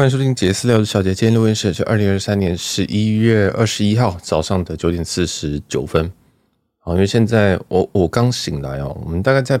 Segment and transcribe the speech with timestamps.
[0.00, 6.10] 欢迎收听杰斯聊的小姐，今天录音时是二零二三年十一月二十一号早上的九点四十九分。
[6.78, 9.60] 好，因为现在我我刚醒来哦，我们大概在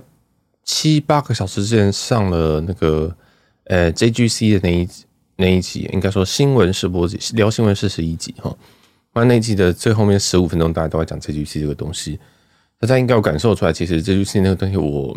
[0.64, 3.14] 七八个小时之前上了那个
[3.64, 4.88] 呃 JGC 的那一
[5.36, 8.56] 那一集，应该说新闻是播集，聊新闻是十一集哈。
[9.12, 12.18] 那那一集的最后面十五分钟，大家都在讲 JGC 这个东西，
[12.78, 15.14] 大家应该有感受出来，其实 JGC 那个东西我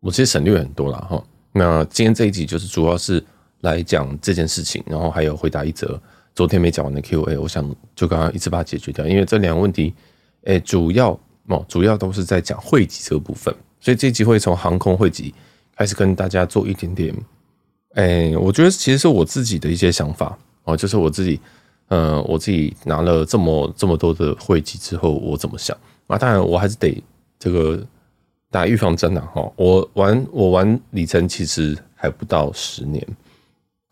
[0.00, 1.22] 我其实省略很多了哈。
[1.52, 3.22] 那今天这一集就是主要是。
[3.64, 6.00] 来讲这件事情，然后还有回答一则
[6.34, 9.06] 昨天没讲完的 Q&A，我想就刚刚一次把它解决掉。
[9.06, 9.92] 因为这两个问题，
[10.42, 11.18] 诶，主要
[11.48, 15.34] 哦，主要都是在讲会籍这部分，所以这集会从航空会籍
[15.76, 17.14] 开始跟大家做一点点，
[17.94, 21.40] 诶，我觉得其实是我自己的一些想法哦，就是我自己，
[21.88, 26.18] 呃，我自己拿了这么这么多的会籍之后，我怎么想啊？
[26.18, 27.02] 当然，我还是得
[27.38, 27.82] 这个
[28.50, 33.06] 打预防针呐，哈，我玩我玩里程其实还不到十年。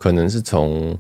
[0.03, 0.99] 可能是从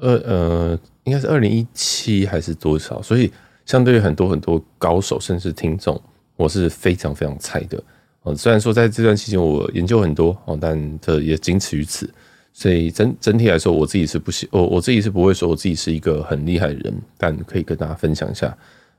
[0.00, 3.00] 二呃，应该是二零一七还是多少？
[3.00, 3.30] 所以
[3.64, 6.02] 相对于很多很多高手甚至听众，
[6.34, 7.80] 我是非常非常菜的
[8.22, 8.34] 哦。
[8.34, 12.10] 虽然说在这段期间我研究很多哦，但这也仅此于此。
[12.52, 18.52] 所以整整体来说，我自己是不行，我我自己是不会说我自己是一个很厉害的人，但可以跟大家分享一下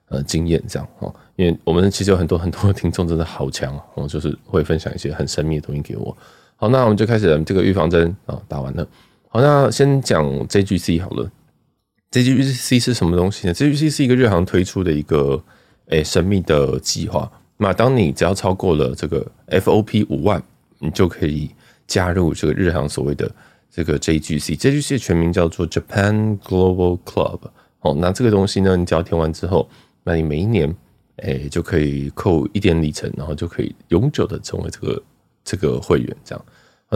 [0.08, 1.14] 呃经验这样哦。
[1.36, 6.16] 因为我们其实有很多很多听众真的好强哦，就是会分享一些很神秘的东西给我。
[6.56, 8.88] 好，那我们就开始这个预防针啊，打完了。
[9.36, 11.30] 好，那先讲 JGC 好了。
[12.10, 15.44] JGC 是什么东西呢？JGC 是一个日航推出的一个
[15.88, 17.30] 诶、神秘的计划。
[17.58, 20.42] 那当你只要超过了这个 FOP 五万，
[20.80, 21.52] 你就可以
[21.86, 23.30] 加入这个日航所谓的
[23.70, 24.58] 这个 JGC。
[24.58, 27.42] JGC 全名叫做 Japan Global Club。
[27.82, 29.68] 哦，那这个东西呢，你只要填完之后，
[30.06, 30.74] 那你每一年
[31.18, 35.04] 诶、就可以扣一点里程，然后就可以永久的成为这个
[35.44, 36.46] 这个会员，这样。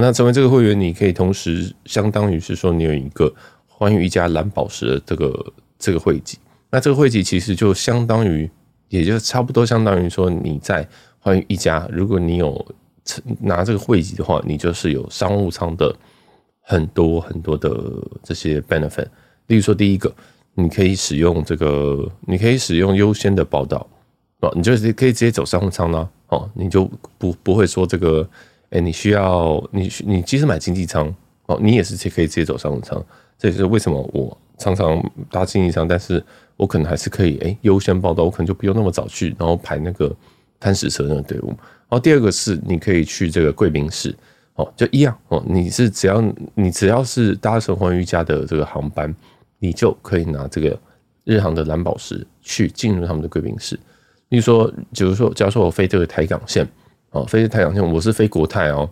[0.01, 3.33] 那成为这个会员，你可以同时相当于是说，你有一个
[3.67, 6.37] 寰宇一家蓝宝石的这个这个会籍。
[6.69, 8.49] 那这个会籍其实就相当于，
[8.89, 10.87] 也就差不多相当于说，你在
[11.19, 12.63] 寰宇一家，如果你有
[13.39, 15.95] 拿这个会籍的话，你就是有商务舱的
[16.61, 17.71] 很多很多的
[18.21, 19.07] 这些 benefit。
[19.47, 20.13] 例如说，第一个，
[20.53, 23.87] 你可以使用这个，你可以使用优先的报到
[24.41, 26.07] 哦，你就是可以直接走商务舱啦。
[26.27, 28.29] 哦，你就不不会说这个。
[28.71, 31.11] 哎、你需要你你即使买经济舱
[31.47, 33.03] 哦，你也是可以直接走商务舱。
[33.37, 36.23] 这也是为什么我常常搭经济舱，但是
[36.55, 40.15] 我可能还是可以哎优先报到，我可能就不用那么早去，然后排那个
[40.59, 41.47] 摊食车那个队伍。
[41.47, 41.57] 然
[41.89, 44.15] 后第二个是你可以去这个贵宾室
[44.53, 49.11] 哦，就一样哦，你是只要你只要是搭乘寰宇一家的这个航班，
[49.57, 50.79] 你就可以拿这个
[51.23, 53.79] 日航的蓝宝石去进入他们的贵宾室。
[54.27, 56.67] 例如说，比如说，假如说我飞这个台港线。
[57.11, 58.87] 哦，飞太阳线，我是飞国泰哦，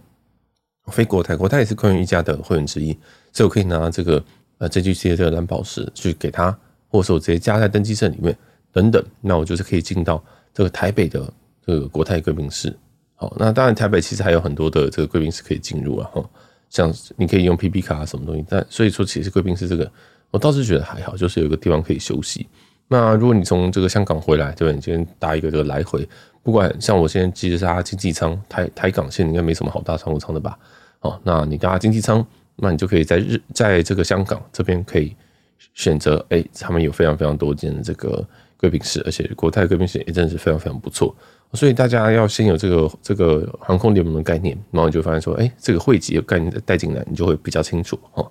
[0.88, 2.92] 飞国泰，国泰也是寰宇一家的会员之一，
[3.32, 4.24] 所以我可以拿这个
[4.58, 6.50] 呃 JGC 的这个蓝宝石去给他，
[6.88, 8.36] 或者说我直接加在登机证里面
[8.72, 11.32] 等等，那我就是可以进到这个台北的
[11.64, 12.76] 这个国泰贵宾室。
[13.14, 16.28] 好，那当然台北其实还有很多的这个贵宾室可以进入啊，哈，
[16.72, 19.92] 像你可以用 PP 卡啊什么东西，但所以说其实贵宾室这个
[20.32, 22.48] 我倒是觉得还好，就是有一个地方可以休息。
[22.88, 24.74] 那如果你从这个香港回来，对吧？
[24.74, 26.08] 你今天搭一个这个来回。
[26.48, 30.58] 不管像我现在其实是搭经济舱，台台港线应该没什么好搭商务舱的吧？
[31.02, 32.26] 哦，那你搭经济舱，
[32.56, 35.14] 那你就可以在日在这个香港这边可以
[35.74, 38.26] 选择，哎，他们有非常非常多间的这个
[38.56, 41.14] 贵宾室，而且国泰贵宾室也真的是非常非常不错。
[41.52, 48.24] 所以大家要先有这个这个航空联盟的概念，然后你就发现说，哎，这个汇集的概念带进来，你就会比较清楚哦。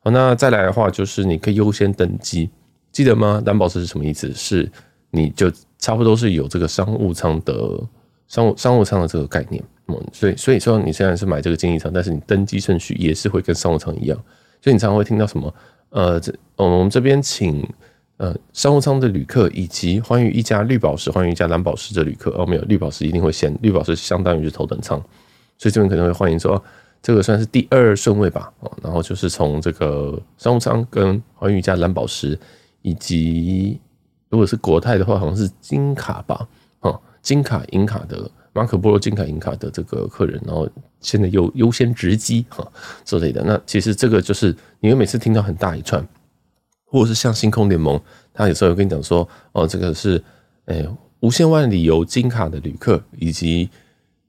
[0.00, 2.50] 好，那再来的话就是你可以优先登机，
[2.90, 3.40] 记得吗？
[3.46, 4.34] 蓝宝石是什么意思？
[4.34, 4.68] 是
[5.12, 5.48] 你就。
[5.82, 7.52] 差不多是有这个商务舱的
[8.28, 14.16] 商务商务舱的这个概念，嗯，所以所以说你虽然是买这个经济舱，但是你登机顺序也是会跟商务舱一样，
[14.62, 15.52] 所以你常常会听到什么
[15.90, 17.68] 呃，这我们这边请
[18.18, 24.96] 呃商务舱的旅客以及寰宇一家绿宝石、寰宇一家蓝宝石的旅客哦，没有绿宝石一定会先，绿宝石相当于是头等舱，
[25.58, 26.62] 所以这边可能会欢迎说
[27.02, 32.38] 这个算是第二顺位吧，哦，然后就是从这个商务舱跟寰宇一家蓝宝石
[32.82, 33.80] 以及。
[34.32, 36.48] 如果是国泰的话，好像是金卡吧，
[36.80, 40.66] 哦，金卡、银卡的马可波罗金卡、银卡的这个客人，然后
[41.00, 42.66] 现在优优先值机哈
[43.04, 43.44] 之类的。
[43.44, 46.02] 那其实这个就是你会每次听到很大一串，
[46.86, 48.00] 或者是像星空联盟，
[48.32, 50.22] 他有时候有跟你讲说，哦，这个是
[50.64, 50.88] 诶、
[51.20, 53.68] 无限万里游金卡的旅客，以及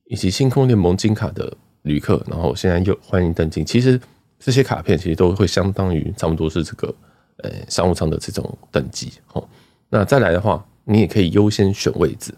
[0.08, 3.64] 以及星空联盟金卡的旅客，然后现在又欢迎登机。
[3.64, 3.98] 其实
[4.38, 6.94] 这些卡片其实都会相当于差不多是这个
[7.38, 9.48] 呃、商务舱的这种等级，哦。
[9.96, 12.34] 那再来的话，你也可以优先选位置。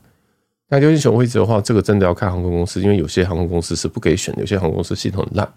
[0.68, 5.48] 那优先选位置的话，这个真的要看航空公司，因为有些航空公司是不给选，有些航空公司系统烂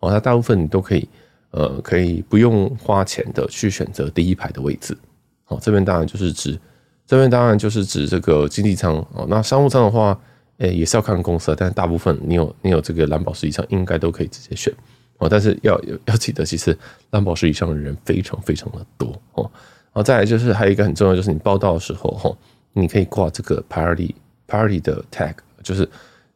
[0.00, 0.10] 哦。
[0.10, 1.08] 那大部分你都可以
[1.52, 4.98] 呃，可以不用花钱的去选择第一排的位置。
[5.46, 6.58] 哦，这边当然就是指，
[7.06, 9.24] 这边当然就是指这个经济舱哦。
[9.28, 10.18] 那商务舱的话，
[10.56, 14.74] 诶，也是要看公司，但是大部分你有你有这个蓝宝石以上，应该都可以直接选
[15.18, 15.28] 哦。
[15.28, 16.76] 但是要要记得，其实
[17.10, 19.48] 蓝宝石以上的人非常非常的多哦。
[19.96, 22.30] 然后再来就是还有一个很重要，就是你报到的时候哈，
[22.74, 24.14] 你可以挂这个 priority
[24.46, 25.32] priority 的 tag，
[25.62, 25.88] 就是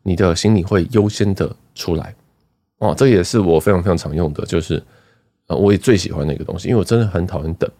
[0.02, 2.14] 你的行李会优先的出来
[2.78, 2.94] 哦。
[2.96, 4.82] 这也是我非常非常常用的，就是
[5.46, 7.70] 呃，我也最喜欢的一个东西，因为我真的很讨厌等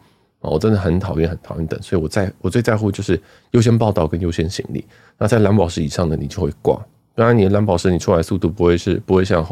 [0.40, 0.50] 啊。
[0.50, 3.18] 我真的很讨厌，很讨厌等，所以我在我最在乎就是
[3.52, 4.84] 优先报到跟优先行李。
[5.16, 6.78] 那在蓝宝石以上的，你就会挂。
[7.14, 9.42] 当然，你的蓝宝石你出来速度不会是不会像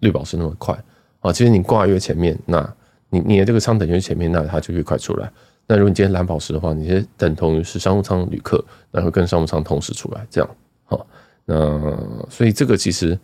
[0.00, 0.78] 绿宝石那么快
[1.20, 1.32] 啊。
[1.32, 2.74] 其实你挂越前面，那
[3.08, 5.32] 你你的这个舱等越前面，那它就越快出来。
[5.68, 10.50] 那如果你今天蓝宝石的话，你是等同于是商务舱旅客，然后跟商务舱同时出来，这样
[10.84, 11.06] 好。
[11.44, 11.96] 那
[12.28, 13.16] 所以这个其实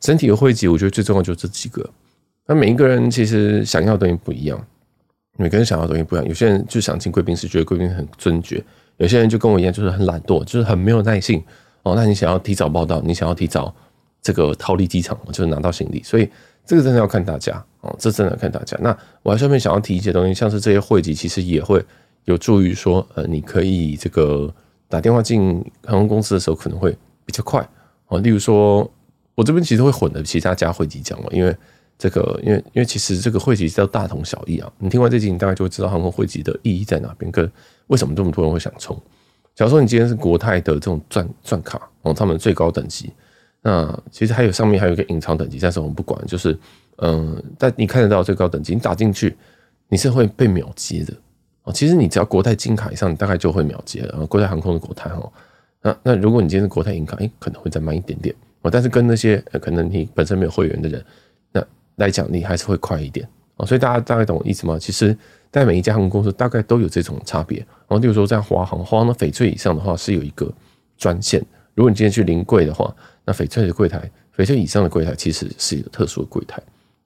[0.00, 1.88] 整体的汇集，我觉得最重要就是这几个。
[2.46, 4.66] 那每一个人其实想要的东西不一样。
[5.36, 8.62] 每个人想要的东西不一样，有些人就想进贵宾室，觉得贵宾很尊爵；
[8.96, 11.42] 有些人就跟我一样，就是很懒惰，就是很没有耐性。
[11.82, 13.74] 哦，那你想要提早报到，你想要提早
[14.20, 16.28] 这个逃离机场，就是拿到行李，所以
[16.66, 18.76] 这个真的要看大家哦，这真的要看大家。
[18.80, 21.84] 那我还顺便想要提一些东西，像是这些会籍，其实也会
[22.24, 24.52] 有助于说，呃，你可以这个
[24.88, 27.68] 打电话进航空公司的时候可能会比较快
[28.08, 28.18] 哦。
[28.20, 28.90] 例如说，
[29.34, 31.56] 我这边其实会混的其他家会籍讲嘛，因为。
[32.02, 34.72] 这个，因为因为其实这个会籍都大同小异啊。
[34.78, 37.44] 你听完这集，你大概就会知道航空会籍的意义在哪边，跟
[37.88, 38.98] 为什么这么多人会想冲。
[39.54, 43.12] 假如说你今天是国泰的这种钻钻卡哦，他们最高等级，
[43.62, 46.58] 那其实还有上面还有一个隐藏等级，但是我们不管，就是
[46.96, 49.36] 嗯，但你看得到最高等级，你打进去
[49.88, 51.12] 你是会被秒接的
[51.64, 51.72] 哦。
[51.72, 54.08] 其实你只要国泰金卡以上，你大概就会秒接了。
[54.12, 55.32] 然后国泰航空的国泰哈，
[55.82, 58.70] 那那如果你今天是国泰银卡，诶，可能会再慢一点点哦。
[58.70, 61.04] 但是跟那些可能你本身没有会员的人。
[61.52, 61.64] 那
[61.96, 64.78] 来讲，你还是会快一点哦，所以大家大概懂我意思吗？
[64.78, 65.14] 其实，
[65.52, 67.58] 在每一家航空公司大概都有这种差别。
[67.58, 70.50] 然后，例如说在华航，华航的翡翠以上的话是有一个
[70.96, 71.44] 专线。
[71.74, 72.94] 如果你今天去临柜的话，
[73.24, 76.62] 那翡翠的柜台，翡翠以上的柜台其实是一个特殊的柜台。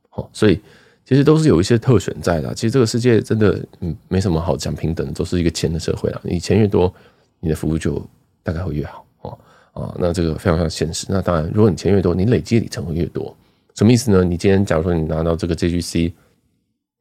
[0.08, 0.61] 好，所以
[1.05, 2.55] 其实都是有一些特选在的。
[2.55, 6.20] 其实这个世界真的嗯没什么好讲平等，都是一个钱的社会了。
[6.25, 6.93] 你钱越多，
[7.40, 8.00] 你的服务就
[8.43, 9.38] 大概会越好哦
[9.72, 9.96] 啊。
[9.99, 11.06] 那这个非常非常现实。
[11.08, 13.37] 那当然，如果你钱越多，你累积里程会越多。
[13.75, 14.22] 什么意思呢？
[14.22, 16.12] 你今天假如说你拿到这个 JGC，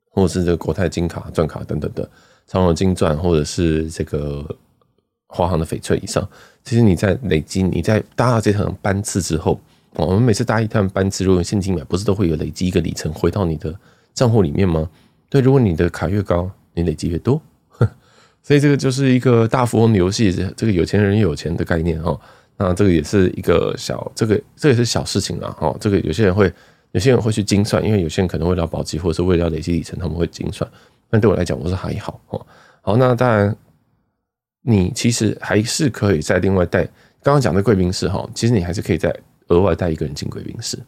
[0.09, 2.09] 或者是这个国泰金卡、钻卡等等的
[2.47, 4.43] 长荣金钻，或者是这个
[5.33, 6.27] 华航的翡翠以上，
[6.63, 9.59] 其实你在累积，你在搭到这趟班次之后，
[9.95, 13.73] 我们每次搭一趟班次，如果用现金买，不是都会有累积一个里程回到你的
[14.13, 14.87] 账户里面吗？
[15.29, 17.41] 对，如果你的卡越高，你累积越多，
[18.43, 22.19] 所以这个就是一个大富翁的游戏，这个有钱人有钱的概念哦。
[22.55, 25.57] 那这个也是一个小，这个这也是小事情啊。
[25.59, 26.53] 哦，这个有些人会，
[26.91, 30.69] 有些人会去精算，因为有些人可能为了保级或者是为了累积里程，他们会精算。
[31.09, 32.45] 但对我来讲，我是还好哦。
[32.81, 33.55] 好，那当然，
[34.63, 36.83] 你其实还是可以再另外带。
[37.21, 39.15] 刚刚讲的贵宾室哈，其实你还是可以再
[39.49, 40.79] 额外带一个人进贵宾室。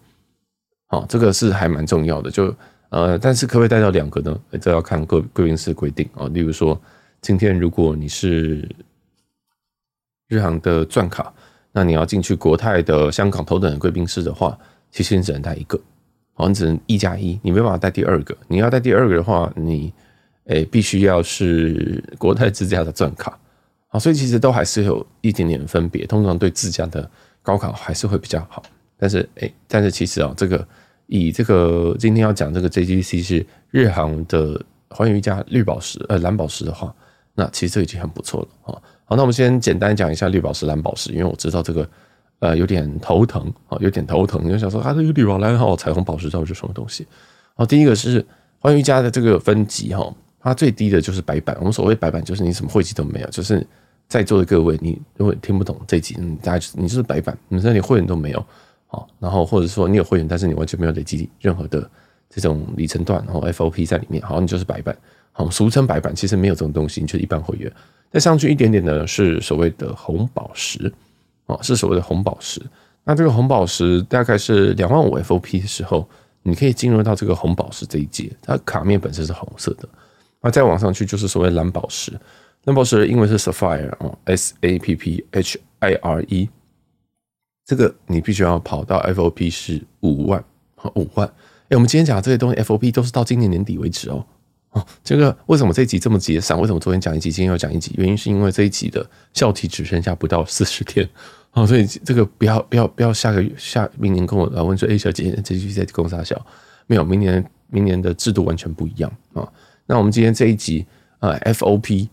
[0.88, 2.32] 好，这个是还蛮重要的。
[2.32, 2.56] 就
[2.90, 4.40] 呃，但是可不可以带到两个呢？
[4.60, 6.28] 这要看贵贵宾室规定啊。
[6.30, 6.82] 例如说，
[7.22, 8.68] 今天如果你是
[10.28, 11.32] 日航的钻卡。
[11.78, 14.58] 那你要进去国泰的香港头等的贵宾室的话，
[14.92, 15.78] 其实你只能带一个，
[16.34, 18.34] 好，你只能一加一，你没办法带第二个。
[18.48, 19.94] 你要带第二个的话，你
[20.46, 23.38] 诶、必须要是国泰自家的钻卡，
[24.00, 26.06] 所以其实都还是有一点点分别。
[26.06, 27.10] 通常对自家的
[27.42, 28.64] 高考还是会比较好，
[28.98, 30.68] 但是诶、但是其实啊，这个
[31.08, 34.60] 以这个今天要讲这个 JGC 是日航的
[34.90, 36.94] 寰宇一家绿宝石呃蓝宝石的话，
[37.34, 38.82] 那其实这已经很不错了啊。
[39.06, 41.88] 好，那我们先简单讲一下绿宝石、蓝宝石，因为我知道这个
[42.40, 44.44] 呃有点头疼啊，有点头疼。
[44.44, 47.06] 你就想说啊，这个绿宝蓝号彩虹宝石到底是什么东西？
[47.56, 48.26] 好，第一个是
[48.60, 51.56] 寰宇家的这个分级哈，它最低的就是白板。
[51.60, 53.66] 我们所谓白板，就是你什么会籍都没有，就是
[54.08, 58.46] 在座的各位，你如果听不懂这集，你大家你就是白板，你这里会员都没有
[58.88, 61.90] 好，然后或者说你有会员，但是你完全没有累积任何的
[62.30, 64.96] 这种里程段，然后 FOP 在里面，好，你就是白板，
[65.32, 67.72] 好，俗称白板，其实没有这种东西，你就是一般会员。
[68.12, 70.94] 再上去一点点的是所谓的红宝石，
[71.48, 72.62] 哦，是所谓的红宝石。
[73.04, 76.08] 那这个红宝石大概是两万五 FOP 的时候，
[76.44, 78.32] 你可以进入到这个红宝石这一阶。
[78.42, 79.90] 它卡面本身是红色的。
[80.42, 82.12] 那再往上去就是所谓蓝宝石，
[82.68, 86.50] 那宝石的英文是 Sapphire 哦，S A P P H I R E。
[87.64, 90.44] 这个你必须要跑到 FOP 是五万，
[90.96, 91.28] 五万。
[91.70, 94.26] 哎，我们今天讲的这些东西 FOP 都是到今年年底为止哦。
[94.72, 96.60] 哦，这个为什么这一集这么节省？
[96.60, 97.94] 为什么昨天讲一集，今天又讲一集？
[97.98, 101.08] 原因是因为这一集的效期只剩下不到四十天
[101.54, 106.44] 哦，所以这个不要不要不要下个月下明年跟我来问说，哎，小姐这一集在公司大小
[106.88, 107.04] 没有？
[107.04, 109.48] 明年明年的制度完全不一样啊。
[109.86, 110.86] 那我们今天这一集
[111.20, 112.08] 呃 FOP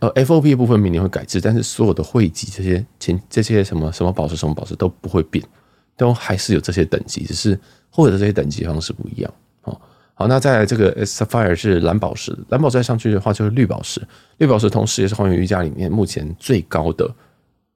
[0.00, 5.44] 呃 FOP 部分明年会改制，但是所有的汇集这些前这些什么什么宝石什么宝石都不会变，
[5.96, 7.58] 都还是有这些等级，只是
[7.90, 9.80] 获得这些等级方式不一样哦。
[10.14, 14.00] 好，那再来这个 Sapphire 是蓝宝石，蓝宝石再上去的话就是绿宝石，
[14.38, 17.10] 绿宝石同时也是寰宇玉家里面目前最高的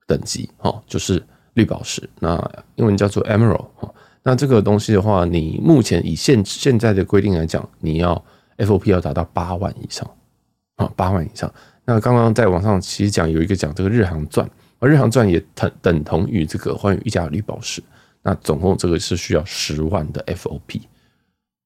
[0.07, 1.23] 等级哦，就是
[1.55, 2.37] 绿宝石，那
[2.77, 3.95] 英文叫做 Emerald 哦。
[4.23, 8.25] 那这个东西的话，你目前以现现在的规定来讲，你要
[8.57, 10.11] FOP 要达到八万以上
[10.77, 11.53] 啊，八万以上。
[11.85, 14.49] 那刚刚在网上其实讲有一个讲这个日航钻，
[14.79, 17.83] 而日航钻也等等同于这个寰宇一家绿宝石。
[18.23, 20.81] 那总共这个是需要十万的 FOP。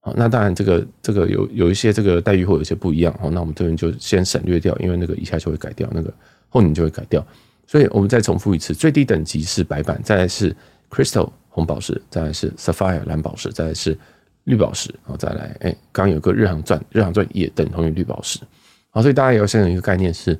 [0.01, 3.13] 好，那当然这个这个有有一些这个待遇会有些不一样。
[3.21, 6.13] 好，那我们这边就先省略掉，因为那个一下就会改掉，那个
[6.49, 7.25] 后年就会改掉。
[7.65, 10.55] 所以我们再重复一次，最低等级是白板，再来是
[10.89, 11.29] Crystal。
[11.51, 13.97] 红宝石，再来是 Sapphire 蓝宝石，再来是
[14.43, 18.39] 绿宝石，好再来，哎，刚刚有个日航钻，日航钻也等同于绿宝石，
[18.89, 20.39] 好，所以大家也要先有一个概念是，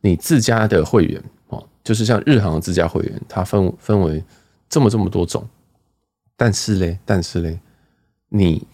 [0.00, 4.22] 你自家的会员哦，就是像日航自家会员，它分分为
[4.68, 5.46] 这么这么多种，
[6.36, 7.60] 但是嘞，但是嘞，
[8.28, 8.66] 你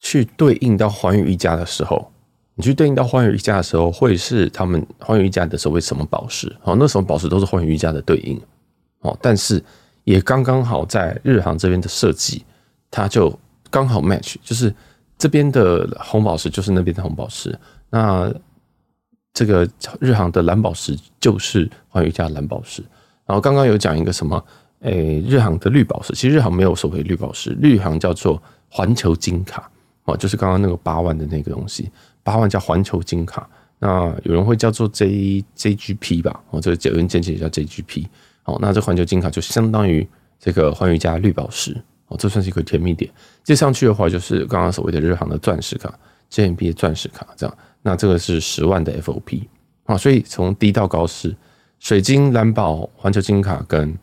[0.00, 2.10] 去对应到寰宇一家的时候，
[2.54, 6.54] 你去对应到寰宇一家的时候，会是他们寰宇一家的所谓什么宝石？
[6.62, 8.40] 好，那什么宝石都是寰宇一家的对应。
[9.00, 9.62] 哦，但是
[10.04, 12.44] 也刚刚好在日航这边的设计，
[12.90, 13.38] 它就
[13.70, 14.74] 刚好 match，就是
[15.18, 17.58] 这边的红宝石就是那边的红宝石，
[17.90, 18.32] 那
[19.32, 19.68] 这个
[20.00, 22.82] 日航的蓝宝石就是寰宇家蓝宝石。
[23.26, 24.42] 然后刚刚有讲一个什么，
[24.80, 29.70] 诶，日航的绿宝石，其实日航没有所谓绿宝石，日航叫做环球金卡，
[30.04, 31.90] 哦，就是刚刚那个八万的那个东西，
[32.22, 38.06] 八万叫环球金卡，那有人会叫做 J JGP 吧，哦，这个有人简写叫 JGP。
[38.44, 40.08] 哦，那这环球金卡就相当于
[40.38, 41.76] 这个寰宇家绿宝石。
[42.08, 43.10] 哦，这算是一个甜蜜点。
[43.42, 45.92] 接上去的话，就是刚刚所谓的日航的钻石卡
[46.30, 47.58] ，JMB 的钻石卡这样。
[47.82, 49.42] 那这个是十万的 FOP
[49.84, 51.34] 啊，所以从低到高是
[51.78, 53.96] 水晶、蓝宝、环球金卡跟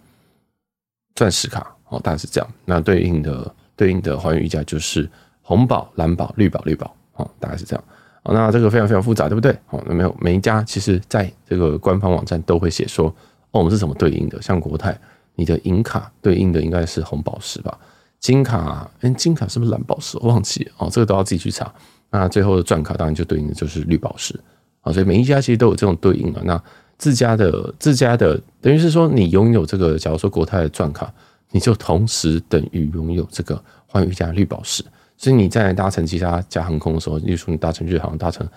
[1.16, 2.50] 钻石卡哦，大概是这样。
[2.66, 5.10] 那对应的对应的还原溢价就是
[5.42, 7.84] 红宝、蓝宝、绿宝、绿宝哦，大概是这样。
[8.24, 9.52] 哦，那这个非常非常复杂，对不对？
[9.70, 13.14] 哦，那没有每一家其实在这个官方网站都会写说。
[13.52, 14.42] 哦，我们是怎么对应的？
[14.42, 15.00] 像国泰，
[15.36, 17.78] 你的银卡对应的应该是红宝石吧？
[18.24, 20.18] 金卡，嗯，金卡是不是蓝宝石？
[20.22, 21.70] 我忘记哦，这个都要自己去查。
[22.10, 24.40] 那最后的钻卡当然就对应的就是绿宝石
[24.80, 26.42] 啊，所以每一家其实都有这种对应的。
[26.46, 26.64] 那
[26.98, 31.14] 自家的自家的，等于是说你拥有这个，假如说国泰的钻卡，
[31.52, 34.86] 你就同时等于拥有这个寰宇家绿宝石。
[35.18, 38.48] 所以你在搭乘其他家航空的时候，例如说你搭乘日航、搭乘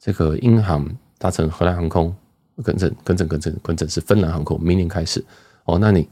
[0.00, 0.84] 这个英航、
[1.18, 2.12] 搭乘荷兰航空。
[2.62, 4.60] 跟正，跟正，跟正，跟正是芬兰航空。
[4.60, 5.24] 明年开始
[5.64, 6.06] 哦，那你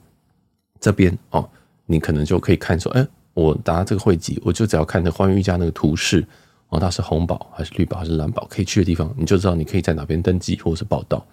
[0.80, 1.46] 这边哦，
[1.90, 3.04] 你可能就可以看说，哎，
[3.34, 6.24] 我搭这个会籍，我就只要看那寰宇家那个图示
[6.68, 11.26] 哦，它是红宝还是绿宝还是蓝宝，可以去的地方，你就知道你可以在哪边登记或者是报到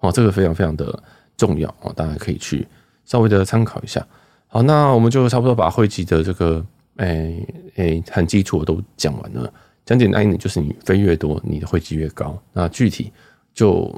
[0.00, 0.12] 哦。
[0.12, 1.02] 这个非常非常的
[1.36, 2.68] 重要哦，大家可以去
[3.06, 4.06] 稍微的参考一下。
[4.48, 6.62] 好，那我们就差不多把会籍的这个
[6.96, 7.34] 哎
[7.76, 9.50] 哎很基础的都讲完了。
[9.86, 12.38] 讲简单一点，就是你飞越多，你的会籍越高。
[12.52, 13.10] 那具体
[13.54, 13.90] 就。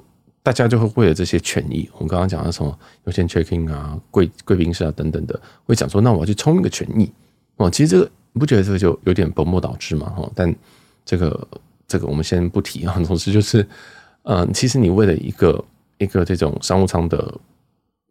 [0.45, 7.11] 大家就会为了这些权益，我们刚刚讲的什么优先 check in 啊、贵贵宾室啊等等的，会讲说，那我要去冲一个权益
[7.57, 7.71] 哦。
[7.71, 10.11] 其实这个你不觉得这个就有点本末倒置嘛？
[10.11, 10.55] 哈，但
[11.03, 11.49] 这个
[11.89, 12.95] 这个我们先不提啊。
[13.09, 13.67] 总之就是，
[14.25, 15.65] 嗯，其实你为了一个
[15.97, 17.41] 一个这种商务舱的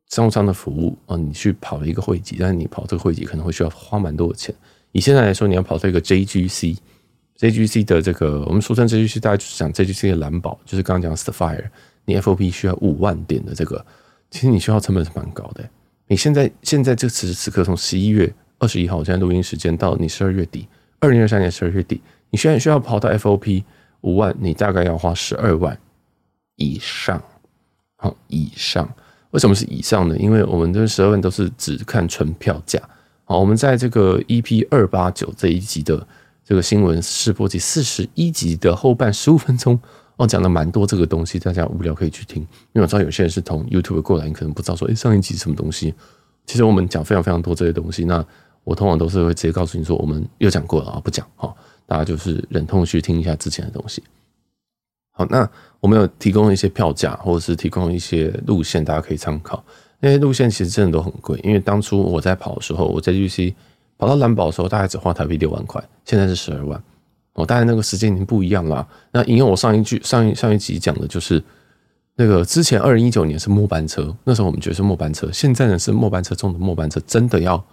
[0.10, 4.56] 商务舱的服务啊，你去跑了一个会籍，但是你跑这个会籍可能会需要花蛮多的钱。
[4.92, 11.70] 以现在来说，你要跑这个 JGC，JGC 的这个我们俗称 JGC，大家就是讲 JGC 的蓝宝，就是刚刚讲 Sapphire。
[12.06, 13.86] 你 FOP 需要五万点的这个，
[14.30, 15.64] 其实你需要成本是蛮高的。
[16.08, 20.68] 你现在现在这此时此刻从十一月二十一号，我现在录音时间到你十二月底，
[21.00, 23.64] 二零二三年十二月底，你现在需要跑到 FOP
[24.02, 25.78] 五万，你大概要花十二万
[26.58, 27.22] 以上。
[27.96, 28.88] 好，以上
[29.32, 30.18] 为什么是以上呢？
[30.18, 32.78] 因为我们这十二万都是只看纯票价。
[33.24, 36.06] 好，我们在这个 EP 二八九这一集的
[36.44, 39.80] 这个新闻试播集四十一集的后半十五分钟。
[40.17, 42.41] 哦，讲了蛮多这个东西，大家无聊可以去听。
[42.41, 45.93] 因为我知道有些人是从 YouTube 过来，你可能不知道说，诶，上一集什么东西？
[46.46, 48.05] 其实我们讲非常非常多这些东西。
[48.05, 48.24] 那
[48.63, 51.53] 我通常都是会直接告诉你说，我们又讲过了啊，不讲哈。
[51.86, 54.01] 大家就是忍痛去听一下之前的东西。
[55.12, 55.48] 好，那
[55.79, 59.63] 我们有提供一些票价，或者是提供一些路线，大家可以参考。
[60.00, 63.53] 那些路线其实真的都很贵，因为当初我在跑的时候，我在 UC
[63.98, 66.82] 跑到蓝宝的时候，大概只花台币六万块，现在是十二万。
[67.34, 68.88] 哦，当然那个时间已经不一样了。
[69.12, 71.44] 那引用我上一句、上一上一集讲的，就是
[72.16, 77.63] 那个之前二零一九年是末班车，那时候我们觉得是末班车，现在呢是末班车中的末班车，真的要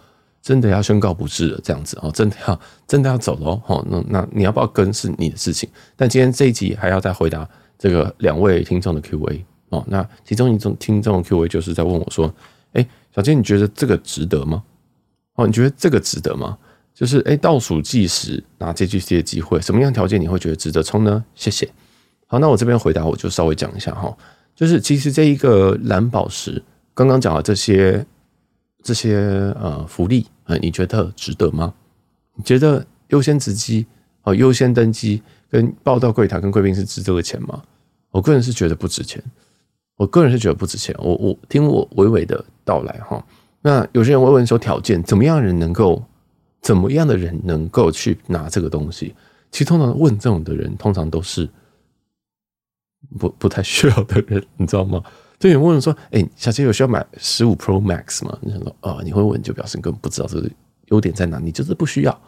[0.41, 5.69] 真的要宣告不治了，这样子哦，真的要真的要走了哦，那那你要不要跟是你的事情。
[5.95, 12.33] 但今天这一集还要再回答这个两位听众的 Q&A 哦，那其中一种听众的 Q&A 就是在问我说，
[12.73, 12.83] 哎，
[13.15, 14.63] 小杰，你觉得这个值得吗？
[15.35, 16.57] 哦，你觉得这个值得吗？
[16.93, 21.23] 就是哎，倒数计时拿 JGC 的机会，什么样条件你会觉得值得冲呢？
[21.35, 21.69] 谢谢。
[22.27, 24.15] 好，那我这边回答我就稍微讲一下哈，
[24.55, 28.05] 就是其实这一个蓝宝石刚刚讲的这些
[28.83, 29.17] 这些
[29.59, 31.73] 呃福利啊，你觉得值得吗？
[32.35, 33.85] 你觉得优先值机
[34.23, 37.61] 哦，优先登机跟报到柜台跟贵宾室值这个钱吗？
[38.11, 39.21] 我个人是觉得不值钱，
[39.97, 40.95] 我个人是觉得不值钱。
[40.99, 43.25] 我我听我娓娓的道来哈。
[43.61, 46.03] 那有些人会问说条件怎么样人能够
[46.61, 49.15] 怎么样的人能够去拿这个东西？
[49.51, 51.49] 其实通常问这种的人，通常都是。
[53.17, 55.03] 不不太需要的人，你知道吗？
[55.39, 60.47] 就有问说：“哎、小杰有需要买十五 Pro Max 吗？”你想说：“啊、哦，你会问就表示你根本不知道这个
[60.89, 62.21] 优点在哪，你就是不需要。”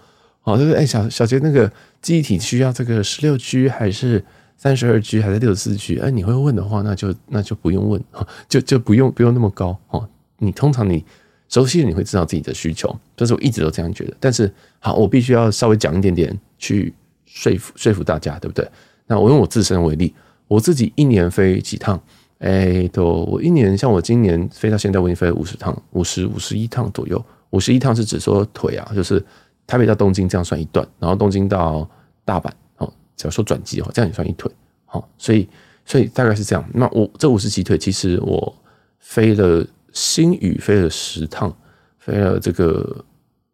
[0.43, 1.71] 哦，就是哎、小小杰那个
[2.01, 4.25] 记忆体需要这个十六 G 还是
[4.57, 5.99] 三十二 G 还是六十四 G？
[5.99, 8.03] 哎，你会问的话，那就那就不用问，
[8.49, 10.09] 就就不用不用那么高哦。
[10.39, 11.05] 你通常你
[11.53, 14.17] 熟悉了，你会知道自己的需求，这是我一直都这样觉得。
[14.19, 16.91] 但是好，我必须要稍微讲一点点去
[17.27, 18.67] 说服说服大家，对不对？
[19.05, 20.11] 那我用我自身为例。
[20.47, 21.95] 我自己一年飞几趟？
[22.39, 27.23] 哎、欸，都我一年，像我今年飞到现在，我已经飞了五十趟，五十五十一趟左右。
[27.51, 29.23] 五十一趟是指说腿啊，就是
[29.67, 31.87] 台北到东京这样算一段，然后东京到
[32.25, 34.51] 大阪，哦，只要说转机的话，这样也算一腿。
[34.85, 35.47] 好，所以
[35.85, 36.67] 所以大概是这样。
[36.73, 38.55] 那我这五十几腿，其实我
[38.97, 41.55] 飞了新宇飞了十趟，
[41.97, 43.05] 飞了这个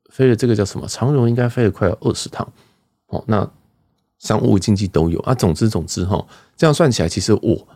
[0.10, 2.52] 飞了这个叫什么长荣，应该飞了快要二十趟。
[3.10, 3.48] 哦，那。
[4.20, 6.28] 商务经济都有啊，总之总之哈，
[6.58, 7.68] 这样算起来，其实我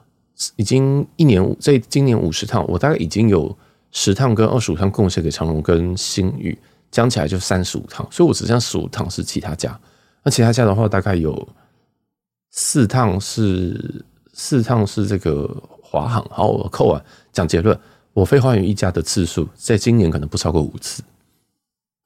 [0.57, 3.57] 已经一年这今年五十趟，我大概已经有
[3.91, 6.59] 十趟跟二十五趟贡献给长荣跟新宇，
[6.91, 9.79] 加起来就三十五趟，所以我只剩下十五趟是其他家。
[10.21, 11.47] 那其他家的话，大概有
[12.51, 14.03] 四趟是
[14.33, 15.49] 四趟是这个
[15.81, 16.21] 华航。
[16.29, 17.79] 好，我扣完讲结论，
[18.13, 21.03] 我飞花园一家的次数，在今年可能不超过五次，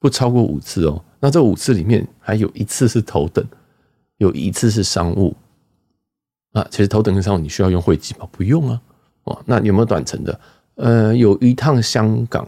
[0.00, 1.02] 不超过五次哦。
[1.20, 3.44] 那这五次里面还有一次是头等。
[4.16, 5.32] 有一次是商务
[6.52, 8.28] 啊，其实头等跟商务你需要用会籍吗？
[8.32, 8.82] 不用啊。
[9.22, 10.40] 哦，那有没有短程的？
[10.74, 12.44] 呃，有一趟香港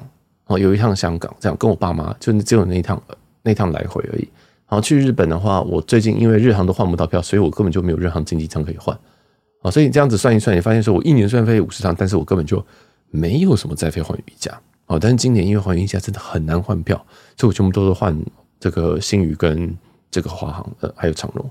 [0.47, 3.01] 哦，有一趟香港，这样跟我爸妈就只有那一趟
[3.43, 4.29] 那一趟来回而已。
[4.69, 8.99] 然后去日本的话，我最近因为日航都换不到票，所以我根本就没有日航经济舱可以换
[9.63, 9.71] 哦。
[9.71, 12.65] 所以你这样子算一算，你发现说我一年虽然飞五十趟，但是我根本就
[13.11, 14.99] 没有什么再飞环宇一家哦。
[15.01, 16.97] 但是今年因为环宇一家真的很难换票，
[17.37, 18.19] 所以我全部都是换
[18.59, 19.77] 这个星宇跟。
[20.13, 21.49] 这个华航呃，还有长荣，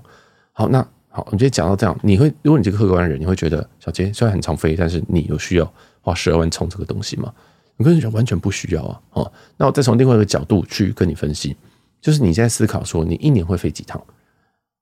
[0.52, 7.32] 好，那好，我觉得讲到这样，你会，如果你这个客观的人，你会觉得小杰虽然很常飞，但是你有需要花十二万冲这个东西吗？
[7.78, 11.56] 你跟你讲完全不需要啊，哦，那我再从另外一个角度去跟你分析，
[12.02, 13.98] 就是你现在思考说，你一年会飞几趟？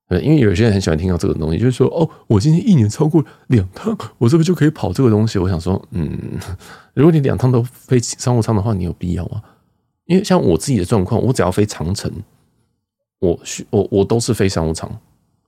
[0.09, 5.39] 呃，因为有些人很喜欢听到这个东西，就是说，哦，我今天一年超过两趟，我是不是就可以跑这个东西？
[5.39, 6.19] 我想说，嗯，
[6.93, 9.41] 如果你两趟都飞商务舱的话，你有必要吗？
[10.05, 12.11] 因为像我自己的状况，我只要飞长城。
[13.19, 14.89] 我需我我都是飞商务舱，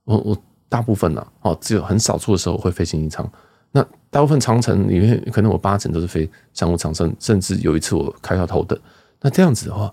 [0.04, 0.36] 我我
[0.68, 3.26] 大部分呢，哦，只有很少数的时候会飞经济舱。
[3.70, 8.78] 那大部分长城里面，可能我八成都是飞商务舱，甚甚至有一次我开到头等。
[9.22, 9.90] 那这样子的话，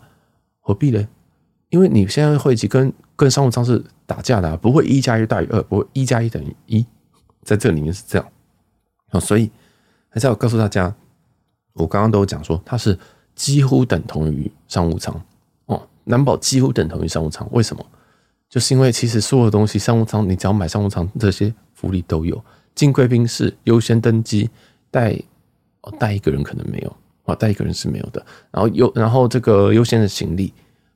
[0.59, 1.07] 何必呢？
[1.69, 6.85] 因为你现在会籍跟跟商务舱是打架的，不会一加一大于二，不会一加一等于一，
[7.43, 8.27] 在这里面是这样。
[9.11, 9.49] 哦，所以
[10.09, 10.93] 还是要告诉大家，
[11.73, 12.97] 我刚刚都讲说，它是
[13.35, 15.21] 几乎等同于商务舱。
[16.05, 17.85] 蓝宝几乎等同于商务舱，为什么？
[18.49, 22.43] 就是因为其实所有东西，商务舱你只要买商务舱，这些福利都有。
[22.73, 24.49] 进贵宾室优先登机，
[24.89, 25.15] 带
[25.81, 28.25] 哦带一个人可能没有啊，带一个人是没有的。
[28.49, 30.51] 然后优然后这个优先的行李，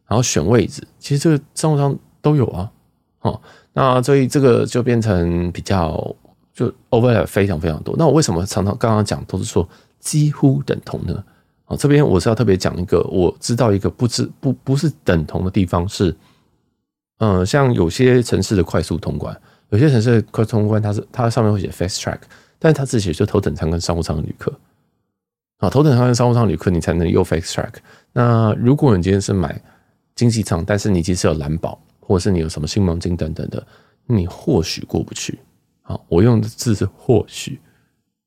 [0.07, 2.71] 然后选位置，其实这个商务舱都有啊。
[3.21, 6.15] 哦，那所以这个就变成比较
[6.53, 7.95] 就 overlap 非常非常多。
[7.97, 9.67] 那我为什么常常刚刚讲都是说
[9.99, 11.23] 几乎等同呢？
[11.65, 16.13] 啊，这边我是要特别讲一个，我知道一个不知不不是等同的地方是，
[17.19, 19.33] 嗯，像有些城市的快速通关，
[19.69, 22.19] 有些城市的快通关，它是它上面会写 fast track，
[22.59, 24.51] 但是它自己写就头等舱跟商务舱的旅客，
[25.59, 27.75] 啊，头等舱跟商务舱旅客你才能用 fast track。
[28.11, 29.61] 那如果你今天是买
[30.15, 33.65] 经济舱，但是你其实有蓝宝，或者是你有什么新盟金等等的，
[34.05, 35.39] 你或许过不去。
[35.81, 37.59] 好，我用的字是或许，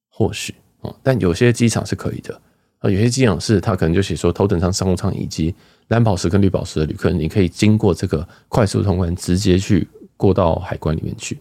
[0.09, 2.41] 或许啊，但有些机场是可以的。
[2.79, 5.55] 啊，有些机场是他可能就写说头等舱、商务舱以及
[5.89, 11.39] 蓝宝石跟绿宝石的旅客，你可以经过这个快速通关，直接去过到海关里面去。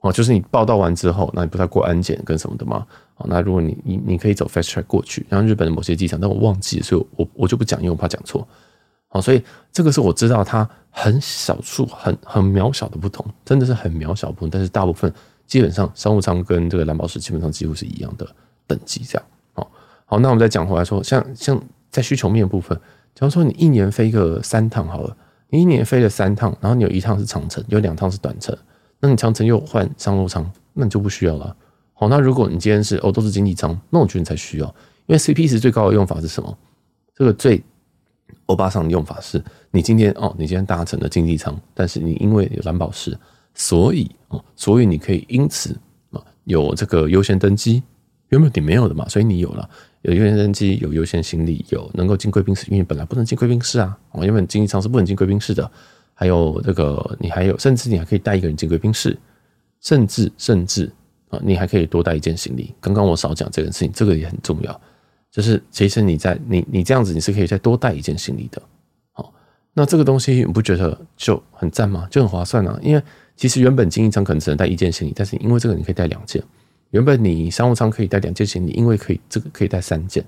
[0.00, 2.86] 哦，就是你报道完之后，那你不是要过安检跟什么的吗？
[3.16, 8.48] 哦，那如果你你你可以走 fast track 过去，然后日本的某些机场，但我忘记，所以我我就不讲，因为我怕讲错。
[9.12, 9.42] 好，所以
[9.72, 14.48] 这个是我知道它很少数、很很渺小的不同，真的是很渺小不同。
[14.50, 15.12] 但是大部分
[15.48, 18.24] 基本上商务舱跟这个蓝宝石基本上几乎是一样的
[18.68, 19.26] 等级，这样。
[19.52, 19.68] 好，
[20.06, 22.78] 好，那我们再讲回来说，像像在需求面部分，
[23.16, 25.16] 假如说你一年飞个三趟好了，
[25.48, 28.56] 你一年飞了三趟，然后你有一趟是长程，有两趟是短程，
[29.00, 31.56] 那你长程又换商务舱，那你就不需要了。
[31.94, 34.66] 好，那如果你今天是哦都是经济舱，那我觉得你才需要，
[35.06, 36.56] 因为 CP 值最高的用法是什么？
[37.12, 37.60] 这个最
[38.46, 43.16] 欧巴桑的用法是，你今天哦，你今天搭乘了经济舱，但是你因为有蓝宝石，
[43.54, 45.76] 所以哦，所以你可以因此
[46.10, 47.82] 啊有这个优先登机，
[48.28, 49.68] 原本你没有的嘛，所以你有了
[50.02, 55.70] 有优先登机，有优先行李，有能够进贵宾室，因为本来不能进贵宾室啊，哦，原本经济舱是不能进贵宾室的，
[56.14, 59.18] 还有这个你还有，甚至你还可以带一个人进贵宾室，
[59.80, 60.90] 甚至甚至。
[61.30, 62.74] 啊，你还可以多带一件行李。
[62.80, 64.80] 刚刚我少讲这件事情，这个也很重要。
[65.30, 68.60] 就是其实你在你你这样子，你是可以再多带一件行李的。
[69.12, 69.32] 好，
[69.72, 72.08] 那这个东西你不觉得就很赞吗？
[72.10, 72.78] 就很划算啊。
[72.82, 73.02] 因为
[73.36, 76.42] 其实原本经济舱可能只能带一件行李，但是因为这个你可以带两件。
[76.90, 80.24] 原本你商务舱可以带两件行李，因为可以这个可以带三件。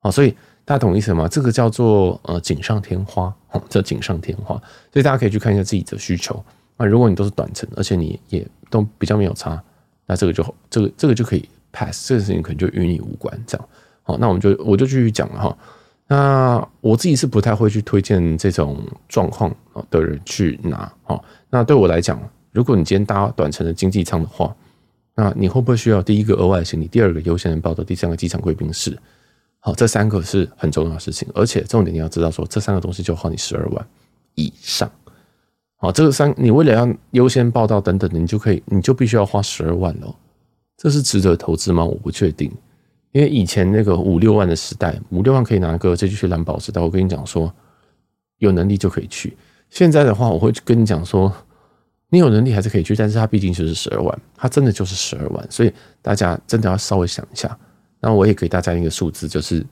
[0.00, 0.34] 好，所以
[0.64, 1.28] 大家懂意思吗？
[1.28, 3.32] 这个叫做呃锦上添花，
[3.68, 4.56] 叫锦上添花。
[4.92, 6.44] 所以大家可以去看一下自己的需求。
[6.76, 9.62] 那如果你都是短程，而且你也都比较没有差。
[10.06, 13.68] 那这个就这个这个就可以 pass，这个事情可能就与你无关，这样。
[14.06, 15.58] 好，那我们就我就继续讲了哈。
[16.06, 19.52] 那我自己是不太会去推荐这种状况
[19.90, 20.90] 的人去拿。
[21.02, 22.16] 好，那对我来讲，
[22.52, 24.54] 如果你今天搭短程的经济舱的话，
[25.16, 28.96] 那你会不会需要第一个额外的行李，第二个优先人报到，第三个机场贵宾室？
[29.58, 33.84] 好，这三个是很重要的事情，而且重点你要知道说，这三个东西就花你十二万
[34.36, 34.88] 以上。
[35.78, 40.14] 好，这个三，你为了要优先报到等等的，你就可以，你就必须要花十二万喽。
[40.76, 41.84] 这是值得投资吗？
[41.84, 42.52] 我不确定，
[43.12, 47.52] 因为以前那个五六万的时代，五六万可以拿个这就去蓝宝石，但我跟你讲说，
[48.38, 49.36] 有能力就可以去。
[49.70, 51.32] 现在的话，我会跟你讲说，
[52.10, 57.58] 你有能力还是可以去，但是它毕竟就是十二万，它真的就是十二万，所以大家真的要稍微想一下。
[58.00, 59.64] 那我也给大家一个数字，就是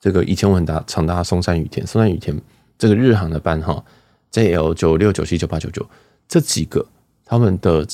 [0.00, 2.36] 这个以前我很大常搭松山羽田，松山羽田
[2.78, 3.84] 这个日航的班哈。
[4.32, 5.88] JL 九六九七九八九九
[6.28, 6.84] 这几个，
[7.24, 7.86] 他们的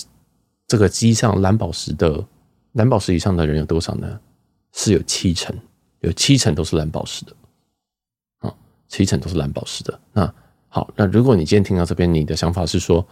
[0.66, 2.24] 这个机上蓝宝石的
[2.72, 4.18] 蓝宝石以上的人有多少呢？
[4.72, 5.56] 是有七成，
[6.00, 7.32] 有七成都是蓝宝石的
[8.40, 8.54] 啊，
[8.88, 9.98] 七成都是蓝宝石的。
[10.12, 10.34] 那
[10.68, 13.06] 好，那如果你今天听到这边，你的想法是说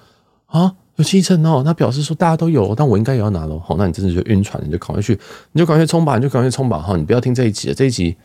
[0.47, 3.59] 啊，有七成哦，那表示说大家都有，但我应该也要拿喽。
[3.59, 5.19] 好，那你真的就晕船，你就赶快去，
[5.53, 6.79] 你就赶快冲吧，你就赶快冲吧。
[6.81, 8.17] 哈，你不要听这一集，这一集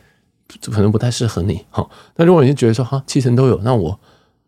[0.72, 1.64] 可能不太适合你。
[1.70, 3.98] 好，那如果你觉得说哈，七成都有，那我。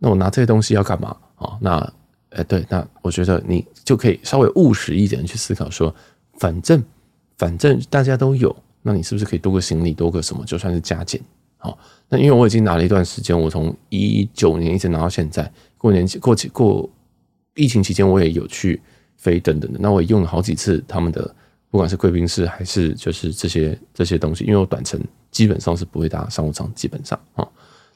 [0.01, 1.59] 那我拿这些东西要干嘛啊？
[1.61, 1.92] 那，
[2.31, 5.92] 哎，对，那我觉得你就可以稍微务实一点去思考，说，
[6.38, 6.81] 反正
[7.37, 11.21] 反正大家都有，那你是不是可以多个行李，多个什么，就算是加减？
[11.57, 16.88] 好，那因为我已经拿了一段时间，我从一九年一直拿到现在，过年过期过
[17.55, 18.81] 疫情期间，我也有去
[19.17, 21.35] 飞等等的，那我也用了好几次他们的，
[21.71, 27.47] 不管是贵宾室还是就是这些这些东西，因为我短程基本上是不会搭商务舱，基本上啊，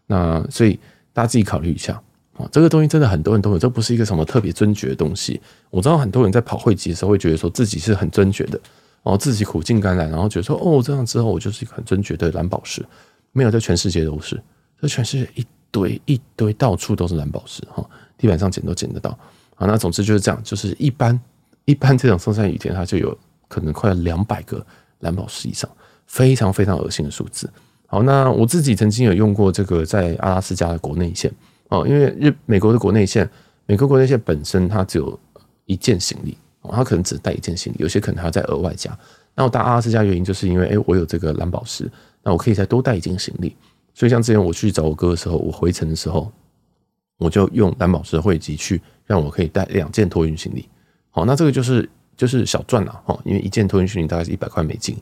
[0.06, 0.78] 那所以。
[1.14, 1.92] 大家自己考虑一下
[2.38, 5.38] 啊，这个东西真的很多人都有，这不是一个什么特别尊爵的东西。
[5.68, 8.58] 我知道很多人在跑会籍的时候会觉得说自己是很尊爵的，
[9.02, 12.84] 然后自己苦尽甘来，然后觉得说哦，这样之后我就是一个很尊爵的蓝宝石。
[13.32, 14.40] 没有，在全世界都是，
[14.80, 17.82] 在全世界一堆一堆到处都是蓝宝石哈，
[18.18, 19.10] 地板上捡都捡得到
[19.56, 19.66] 啊。
[19.66, 21.18] 那总之就是这样，就是一般
[21.64, 23.16] 一般这种松山雨田它就有
[23.48, 24.64] 可能快两百个
[25.00, 25.68] 蓝宝石以上，
[26.06, 27.50] 非常非常恶心的数字。
[27.86, 31.32] 好，那我自己曾经有用过这个在阿拉斯加的国内线
[31.68, 33.28] 哦，因为日美国的国内线，
[33.66, 35.18] 美国国内线本身它只有
[35.64, 38.96] 一件行李哦，它可能只带一件行李，有些可能还要再额外加。
[39.34, 41.90] 那我搭阿拉斯加原因就是因为，哎，我有这个蓝宝石，
[42.22, 43.56] 那我可以再多带一件行李。
[43.94, 46.30] 所以像之前我去找我哥的时候，我回程的时候，
[47.18, 50.68] 我就用蓝宝石的汇集去让我可以带两件托运行李。
[51.10, 54.96] 好，那这个就是就是小赚了哈，因为一件托运行李大概是一百块美金，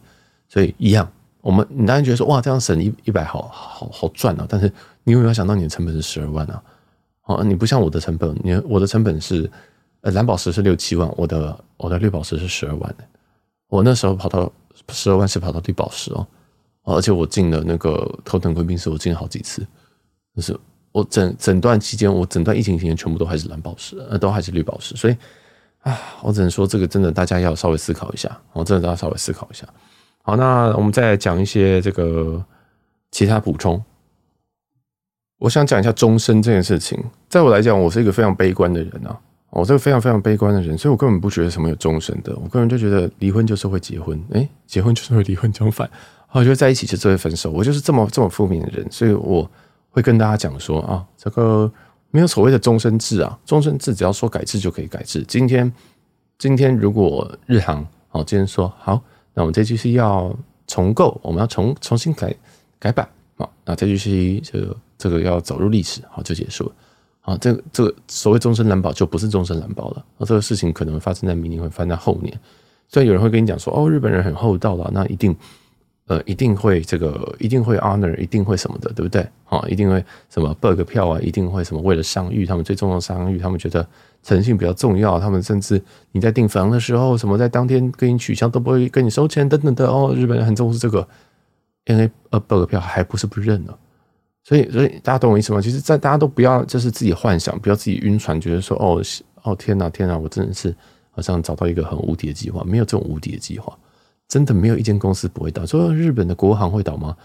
[0.48, 1.10] 所以一样。
[1.42, 4.46] 我们你当然觉得说哇，这样省一一百好好好赚啊！
[4.46, 4.70] 但是
[5.04, 6.62] 你有没有想到你的成本是十二万啊？
[7.24, 9.50] 哦，你不像我的成本，你我的成本是
[10.02, 13.04] 呃蓝宝石是六七万，我的我的绿宝石是十二万的。
[13.68, 14.50] 我那时候跑到
[14.88, 16.26] 十二万是跑到绿宝石哦，
[16.84, 19.66] 而且我进了那个头等贵宾室，我进了好几次。
[20.34, 20.58] 就是
[20.92, 24.96] 我整整段期间，我整段疫情期间全部都还是蓝宝石，呃，都还是绿宝石。
[24.96, 25.16] 所以
[25.80, 29.68] 啊，我只能说这个真的大家要稍微思考一下，我真的要稍微思考一下。
[30.22, 32.44] 好，那我们再讲一些这个
[33.10, 33.82] 其他补充。
[35.38, 37.02] 我想讲一下终身这件事情。
[37.28, 39.18] 在我来讲，我是一个非常悲观的人啊，
[39.50, 42.34] 我这个非常非常悲观的人，所以我根本不觉得什么有终身的。
[42.36, 45.90] 我个人就觉得离婚就是会结婚，诶，结婚就是会离婚，相反，
[46.30, 47.50] 我觉得在一起就是会分手。
[47.50, 49.50] 我就是这么这么负面的人，所以我
[49.90, 51.70] 会跟大家讲说啊，这个
[52.12, 55.24] 没有所谓的终身制啊，终身制只要说改制就可以改制。
[55.26, 55.70] 今天
[56.38, 59.02] 今天如果日航哦，今天说好，
[59.34, 60.32] 那我们这句是要
[60.68, 62.32] 重构，我们要重重新改
[62.78, 66.72] 改版啊，那这句是这个这个要走入历史，好就结束了。
[67.30, 70.04] 啊，这个这个所谓终身蓝宝就不是终身蓝宝了。
[70.18, 72.38] 那这个事情可能发生在明年，会发生在后年。
[72.88, 75.36] 虽然有人会跟你讲说，哦，日本人很厚道了，那一定。
[76.06, 79.24] 呃，一定会这个，一定会 honor，一定会什么的，对不对？
[79.44, 83.86] 啊，一定会什么 bug 票啊，一定会什么为了商誉，他们最重要的商誉，他们觉得
[84.24, 90.12] 诚信比较重要，他们甚至你在订房的时候，什么在当天跟你取消都不会跟你收钱等等的哦。
[90.12, 91.06] 日本人很重视这个，
[91.84, 93.72] 因为呃 bug 票还不是不认呢，
[94.42, 95.60] 所以所以大家懂我意思吗？
[95.60, 99.02] 其实，在大家都不要就是自己幻想，不要自己晕船，觉得说哦
[99.42, 100.74] 哦天哪天哪，我真的是
[101.10, 103.76] 好像找到一个很无敌的计划，没有这种无敌的计划。
[104.28, 105.66] 真的没有一间公司不会倒。
[105.66, 107.16] 说日本的国航会倒吗？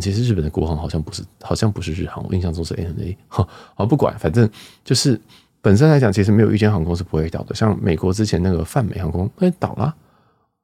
[0.00, 2.24] 其实日本的国航好像不是，好像不是日航。
[2.28, 3.16] 我印象中是 ANA。
[3.28, 4.48] 好，不管，反正
[4.84, 5.20] 就是
[5.60, 7.54] 本身来讲，其实没有一间航空是不会倒的。
[7.54, 9.94] 像美国之前那个泛美航空会倒了。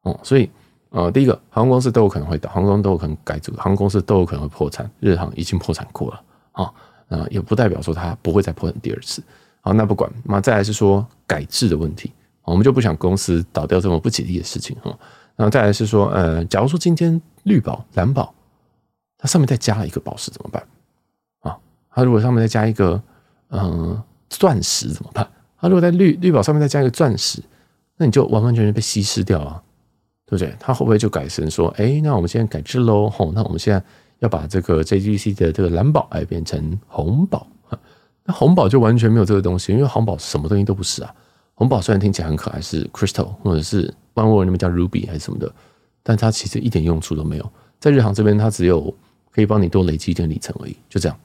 [0.03, 0.49] 哦，所以
[0.91, 4.91] 呃，第一个航空公司都有可能会倒，航空都有可能改组，航空公司都有可能会破产。
[5.01, 6.23] 日航已经破产过了
[6.53, 6.73] 啊，
[7.09, 9.23] 那也不代表说它不会再破产第二次。
[9.61, 14.97] 好，那不管，那再来是说改制的问题，我们就不想公司倒掉这么不吉利的事情哈。
[15.37, 18.33] 然后再来是说，呃，假如说今天绿宝、蓝宝，
[19.19, 20.67] 它上面再加了一个宝石怎么办？
[21.41, 21.59] 啊，
[21.91, 23.01] 它如果上面再加一个，
[23.51, 25.29] 嗯、钻石怎么办？
[25.61, 27.43] 它如果在绿绿宝上面再加一个钻石，
[27.97, 29.63] 那你就完完全全被稀释掉了，
[30.29, 30.55] 对不对？
[30.61, 33.09] 它会不会就改成说，哎，那我们现在改制喽？
[33.09, 33.83] 吼，那我们现在
[34.19, 37.47] 要把这个 JGC 的这个蓝宝哎变成红宝，
[38.25, 41.15] 那红宝就完全没有这个东西，因为红宝什么东西都不是啊。
[41.55, 45.51] 红宝虽然听起来很可爱，是 Crystal 或者是 Oneworld 那边叫 Ruby 还是什么的，
[46.03, 47.53] 但它其实一点用处都没有。
[47.81, 48.95] 在日航这边，它只有
[49.31, 51.19] 可以帮你多累积一点里程而已，就这样。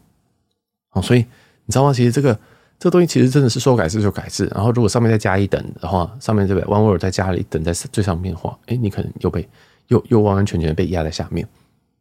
[0.93, 1.19] 哦，所以
[1.65, 1.93] 你知道吗？
[1.93, 2.39] 其实这个
[2.83, 4.45] 这东西其实真的是说改制就改制。
[4.53, 9.47] 然后如果上面再加一等的话，上面这个 one word 再加一等在最上面的话，哎，你可能又被
[9.87, 11.47] 又又完完全全被压在下面。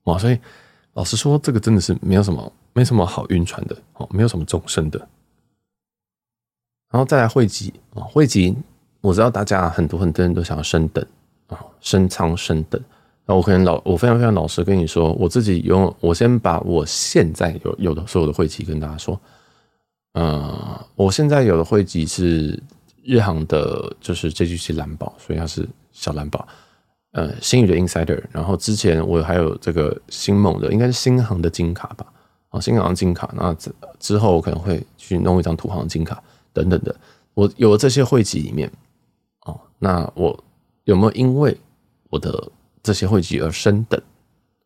[0.06, 0.36] 哇，所以
[0.94, 4.98] 老实说，这个真的是没有什么没什么好晕船的哦，没有什么终身的。
[6.90, 8.52] 然后再来汇集啊，汇集，
[9.02, 11.06] 我知道大家很多很多人都想要升等
[11.46, 12.82] 啊，升仓升等。
[13.24, 19.16] 那我可能老，我非常非常老实跟你说，我自己用，我先把我现在有有的所有的汇集跟大家说。
[20.12, 22.62] 呃，我现在有的会籍是
[23.02, 26.46] 日航的，就是 JGC 蓝宝，所以它是小蓝宝。
[27.12, 32.06] 呃，星宇的 Insider，然后之前我还有这个星梦的，应该是新航的金卡吧？
[32.48, 33.30] 啊，新航的金卡。
[33.34, 36.22] 那之之后我可能会去弄一张土航的金卡。
[36.54, 36.94] 等等的，
[37.32, 38.70] 我有了这些会籍里面，
[39.46, 40.44] 哦，那我
[40.84, 41.58] 有没有因为
[42.10, 42.50] 我的
[42.82, 43.98] 这些会籍而升等？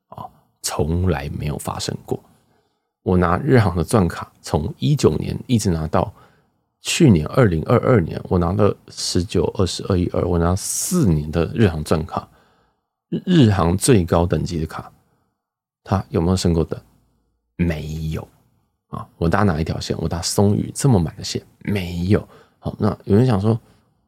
[0.09, 0.27] 啊，
[0.63, 2.19] 从来没有发生过。
[3.07, 6.13] 我拿日航的钻卡，从一九年一直拿到
[6.81, 12.29] 去年二零二二年，我拿了十九、二十二、一二，我拿四年的日航钻卡，
[13.25, 14.91] 日航最高等级的卡，
[15.85, 16.77] 它有没有升过等？
[17.55, 18.27] 没有。
[18.89, 19.97] 啊，我搭哪一条线？
[20.01, 22.29] 我搭松宇这么满的线没有。
[22.59, 23.57] 好，那有人想说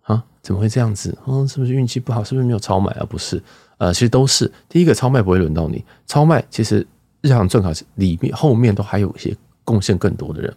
[0.02, 1.16] 啊，怎么会这样子？
[1.24, 2.24] 嗯，是不是运气不好？
[2.24, 3.06] 是不是没有超卖啊？
[3.08, 3.40] 不是，
[3.78, 4.50] 呃，其实都是。
[4.68, 6.84] 第一个超卖不会轮到你，超卖其实
[7.20, 10.54] 日航钻卡里面后面都还有一些贡献更多的人，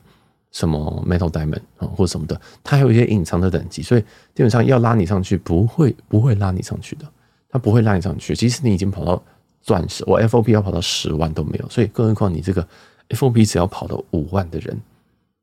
[0.51, 4.01] 什么 Metal Diamond 啊或什么的，它还有一些隐藏的等级，所以
[4.33, 7.05] 基本上要拉你上去不会不会拉你上去的，
[7.49, 8.35] 它不会拉你上去。
[8.35, 9.23] 即使你已经跑到
[9.61, 12.67] 钻石，我 FOP 要跑到十万都没有，所以更何况你这个。
[13.09, 14.79] FOP 只要跑到五万的人，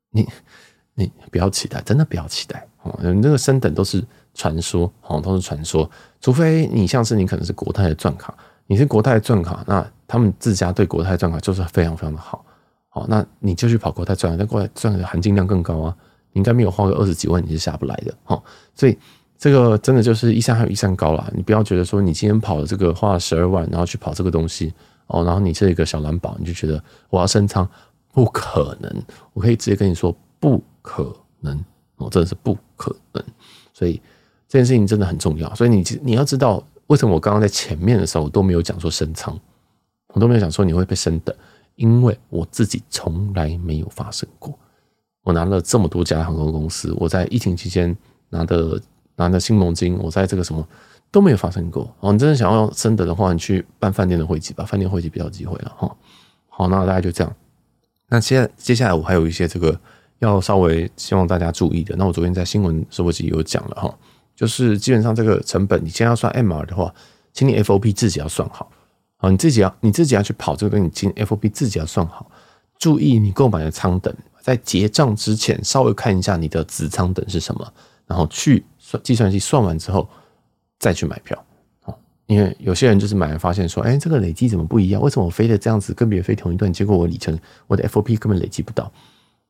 [0.09, 0.27] 你
[0.95, 2.99] 你不要期待，真的不要期待哦。
[3.13, 4.03] 你这个升等都是
[4.33, 5.87] 传说哦，都是传说。
[6.19, 8.35] 除非你像是你可能是国泰的钻卡，
[8.69, 12.45] 你是国泰的钻卡，那他们自家对国泰钻卡就是非常非常的好。
[12.87, 15.95] 好，那你就去跑国泰钻，但国泰钻的含金量更高啊。
[16.33, 18.13] 你应该没有花个二十几万你是下不来的。
[18.23, 18.43] 好，
[18.75, 18.95] 所以
[19.39, 21.27] 这个真的就是一山还有一山高啦。
[21.35, 24.71] 你不要觉得说你今天跑了这个花了十二万，然后去跑这个东西。
[25.07, 26.79] 哦，然后你是一个小蓝宝，你就觉得
[27.09, 27.67] 我要升舱，
[28.13, 29.03] 不可能。
[29.33, 31.59] 我可以直接跟你说，不可能。
[31.97, 33.23] 哦，真的是不可能。
[33.73, 33.99] 所以
[34.47, 35.51] 这件事情真的很重要。
[35.55, 39.35] 所以你你要知道，为什么我刚刚在前面的时候我都没有讲说升舱，
[40.13, 41.35] 我都没有讲说你会被升的，
[41.75, 44.53] 因为我自己从来没有发生过。
[45.23, 47.95] 我拿了这么多家航空公司，我在疫情期间
[48.29, 48.79] 拿的
[49.15, 50.67] 拿的新盟金，我在这个什么。
[51.11, 52.13] 都没有发生过哦。
[52.13, 55.97] 你真的想要升的的话，你去办饭店的会籍吧，饭店会籍比较机会了哈。
[56.47, 57.35] 好，那大概就这样。
[58.09, 59.75] 那接下接下来我还有一些这个
[60.19, 61.95] 要稍微希望大家注意的。
[61.95, 63.97] 那我昨天在新闻收播集有讲了哈，
[64.39, 66.93] 就是基本上这个成本，你先要算 MR 的话，
[67.33, 68.71] 请你 FOP 自己要算好
[69.17, 69.29] 啊。
[69.29, 72.31] 你自己要你自己要去跑这个东西，你请 FOP 自己要算好。
[72.77, 77.73] 注意你购买的仓等，在结账之前稍微看一下你的子仓等是什么，
[78.07, 80.07] 然后去算计算机算完之后
[80.79, 81.37] 再去买票。
[82.27, 85.01] 因为有些人就是买来发现说，哎，这个累积怎么不一样？
[85.01, 88.89] 为什么我飞的这样子跟别人飞同一段，结果我里程我的 FOP 根本累积不到？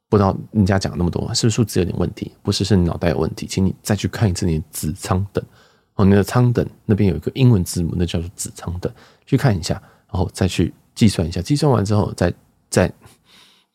[0.09, 2.31] 不知道人家讲那么多，是不是数字有点问题？
[2.41, 5.43] 不是，是你脑袋有问题，请你再去看一次你的子仓等
[5.95, 8.91] 哦，你的仓等那边有一个英文字母，那叫做子仓等，
[9.25, 9.75] 去看一下，
[10.11, 12.33] 然后再去计算一下，计算完之后再
[12.69, 12.91] 再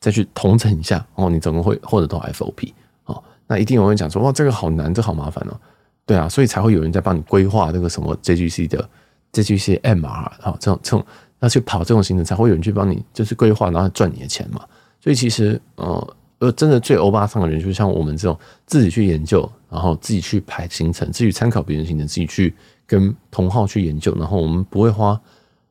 [0.01, 2.73] 再去同整一下，哦，你总共会获得多少 FOP？
[3.05, 5.61] 哦，那一定有人讲说，哇，这个好难，这好麻烦哦。
[6.05, 8.89] 对啊，所以才会有人在帮你规划那个什么 JGC 的
[9.33, 11.07] JGC MR 啊，这种这种
[11.41, 14.67] 要去跑这种行程，才会有人去帮你就是规划，然后赚你的钱嘛。
[15.01, 22.55] 所以其实呃呃，真的最欧巴桑的人，就像我们这种自己去研究，然后自己去排行程，自己参考别人行程，自己去
[22.87, 25.21] 跟同号去研究，然后我们不会花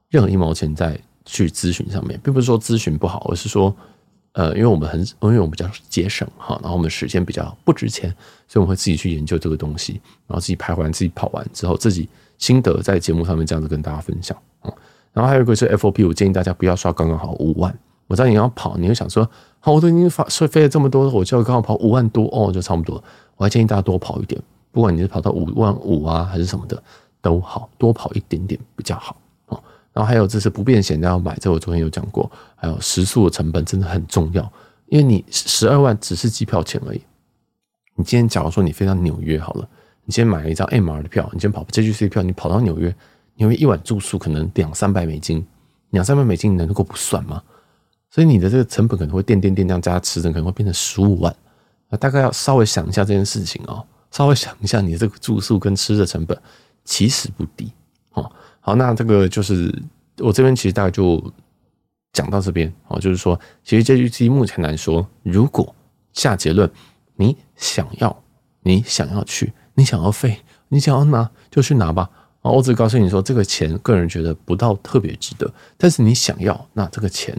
[0.09, 3.75] 任何一毛钱在去咨询上面，并不是说咨询不好，而是说。
[4.35, 8.09] 呃，因为我们很，因为我们比较节省哈，然后我们时间比较不值钱，
[8.47, 12.09] 所以我们会自己去研究这个东西，然后自己排完、自己跑完之后，自己
[12.39, 14.35] 心得在节目上面这样子跟大家分享。
[14.63, 14.73] 嗯
[15.13, 17.71] 然后还有一个是 FOP，我建议大家不要刷刚刚好五万。
[18.07, 19.27] 我知道你要跑，你会想说，
[19.59, 23.01] 好，我都已经发说飞了这么多，我就要刚好跑五万多哦，就差不多。
[23.37, 24.39] 我还建议大家多跑一点，
[24.71, 26.81] 不管你是跑到五万五啊，还是什么的
[27.21, 29.15] 都好，多跑一点点比较好
[29.47, 29.59] 哦。
[29.93, 32.29] 然后还有这是不便险，要买，这我昨天有讲过。
[32.55, 34.51] 还有食宿的成本真的很重要，
[34.87, 37.01] 因为你十二万只是机票钱而已。
[37.95, 39.67] 你今天假如说你飞到纽约好了，
[40.03, 42.93] 你今天买了一张 MR 的票，你今天跑 JGC 票，你跑到纽约，
[43.35, 45.45] 纽约一晚住宿可能两三百美金，
[45.91, 47.41] 两三百美金你能够不算吗？
[48.13, 51.35] 所以你的这个成本可能会垫垫垫这样加吃，可能会变成十五万。
[51.89, 56.39] 那大概要稍微想一下这件事情哦，稍微想一下你的这个住宿跟吃的成本
[56.85, 57.71] 其实不低
[58.11, 58.31] 哦。
[58.59, 59.73] 好，那这个就是
[60.19, 61.19] 我这边其实大概就
[62.11, 65.75] 讲到这边哦，就是说，其实 JGC 目前来说，如果
[66.11, 66.69] 下结论，
[67.15, 68.23] 你想要，
[68.61, 72.07] 你想要去，你想要飞，你想要拿，就去拿吧。
[72.43, 77.35] 啊，我只告诉你说，这个钱个人觉得不到特别值得，但是你想要，那这个钱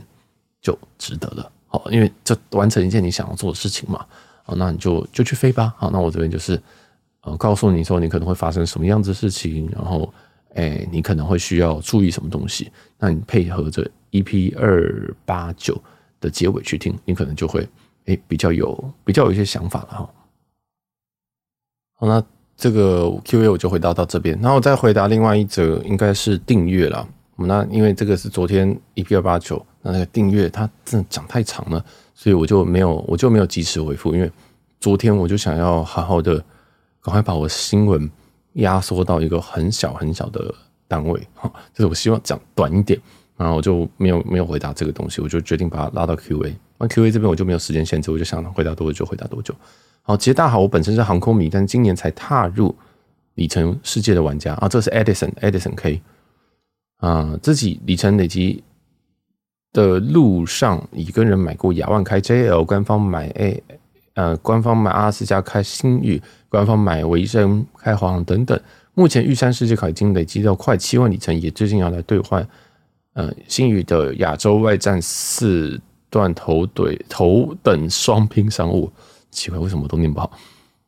[0.64, 1.52] 就值得了。
[1.68, 4.04] 好，因为这完成一件你想要做的事情嘛。
[4.42, 5.72] 好，那你就就去飞吧。
[5.78, 6.60] 好，那我这边就是
[7.20, 10.12] 呃，告诉你说，你可能会发生什么样子的事情，然后。
[10.56, 12.70] 哎，你可能会需要注意什么东西？
[12.96, 15.76] 那你配合着 EP 二八九
[16.20, 17.68] 的结尾去听，你可能就会
[18.04, 20.10] 哎比较有比较有一些想法了哈。
[21.94, 22.24] 好，那
[22.56, 27.04] 这个 Q&A 我就回答到这边，然后我再回答另外一则，应该是订阅了。
[27.34, 34.30] 那因为这个是昨天 EP 二八九，那个订阅它真的讲太长了，所以我就没有我就没有及时回复，因为
[34.80, 36.36] 昨天我就想要好好的
[37.00, 38.10] 赶快把我新闻。
[38.58, 40.54] 压缩到一个很小很小的
[40.86, 42.96] 单位，哈，就是我希望讲短一点，
[43.36, 46.54] 然后我就没有没有回答这个东西，我就决定把它拉到 Q&A。
[46.78, 49.52] 那 Q&A 这边我就没有时间限制，我就想回答多久回答多久。
[50.02, 52.72] 好，其实大家好，我本身是航空迷，但今年才踏入
[53.34, 54.68] 里程世界的玩家啊。
[54.68, 56.00] 这是 Edison Edison K
[56.98, 58.62] 啊，自己里程累积
[59.74, 63.62] 的路上已跟人买过亚万开 JL，官方买 A。
[64.14, 68.58] 呃，官方买阿斯加开星宇，官方买维珍开华航等等。
[68.94, 72.46] 目前玉山世界卡已经累积到快七万里程，也最近要来兑换。
[73.14, 78.88] 呃，星宇的亚洲外站四段头怼头等双拼商务，
[79.32, 80.30] 奇怪为什么都念不好。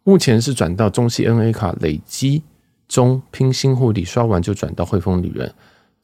[0.05, 2.45] 目前是转到中西 N A 卡累积
[2.87, 5.53] 中拼新护理，刷完就转到汇丰旅人。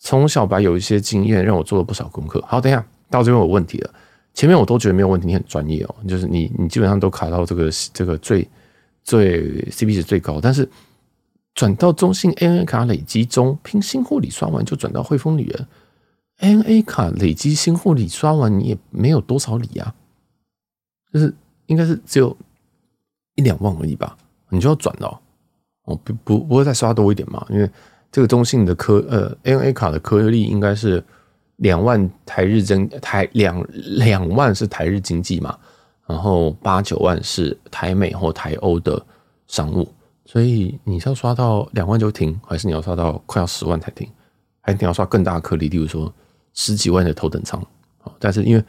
[0.05, 2.43] 从小白有一些经验，让我做了不少功课。
[2.45, 3.95] 好，等一下到这边有问题了。
[4.35, 8.47] 前面我都觉得没有问题，你很专业哦，就是你你基本上都卡到这个这个最
[9.05, 10.69] 最 CP 值最高，但是
[11.55, 15.69] 转到中信 ANA 卡累积中拼新护理刷完就转到汇丰里了
[16.41, 19.95] ，ANA 卡累积新护理刷完你也没有多少礼啊，
[21.13, 21.33] 就是
[21.67, 22.37] 应该是只有
[23.37, 24.17] 一两万而已吧，
[24.49, 25.21] 你就要转了
[25.85, 27.71] 哦，不不不会再刷多一点嘛，因为
[28.13, 31.03] 这个中信的颗呃 N A 卡的颗粒应该是。
[31.57, 35.57] 两万台日增台两两万是台日经济嘛，
[36.09, 39.01] 然后八九万是台美或台欧的
[39.47, 39.87] 商务，
[40.25, 44.11] 所以你是要刷到两万就停，还是你要刷到快要十万才停，
[44.61, 46.13] 还是你要刷更大颗粒，例如说
[46.53, 47.65] 十几万的头等舱？
[48.19, 48.65] 但是因为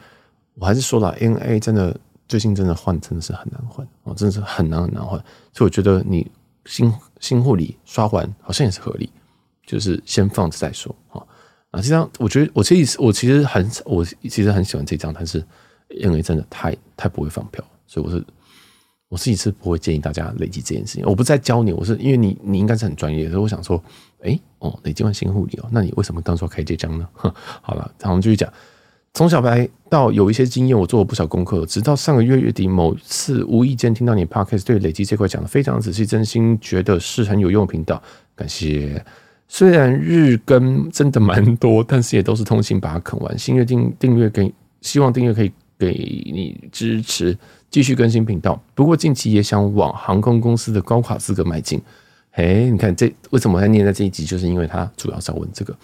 [0.53, 1.97] 我还是说了 N A 真的
[2.27, 5.17] 最近真的换真的是很难换哦，真的是很难很难换，
[5.51, 6.29] 所以我觉得你
[6.65, 9.09] 新新护理刷完好像也是合理，
[9.65, 11.21] 就是先放着再说啊。
[11.71, 15.43] 啊，这张我觉得我其实我其实很我其实很喜欢这张，但是
[15.89, 18.23] 因为真的太太不会放票，所以我是
[19.09, 21.03] 我自己是不会建议大家累积这件事情。
[21.05, 23.83] 我不再教你，我是因为你你应该是很专业，所以我想说，
[24.21, 27.09] 哎、哦，累积完新护理哦，那你为什么当初开这张呢？
[27.61, 28.51] 好了，然后我们继续讲
[29.15, 37.99] 从小白到有一些经验，我做了不少功课，直到上个月月底某次无意间听到你 Podcast 对累积这块讲的非常仔细，真心觉得是很有用的频道，
[38.35, 39.03] 感谢。
[39.47, 43.37] 虽然日更真的蛮多，但是也都是通勤把它啃完。
[43.37, 47.37] 新月订订阅给，希望订阅可以给你支持，
[47.69, 48.61] 继续更新频道。
[48.73, 51.81] 不过近期也想往航空公司的高卡资格迈进。
[52.31, 55.75] 嘿，你看这为什么还念在这一集，就是因为他主要是要问这个。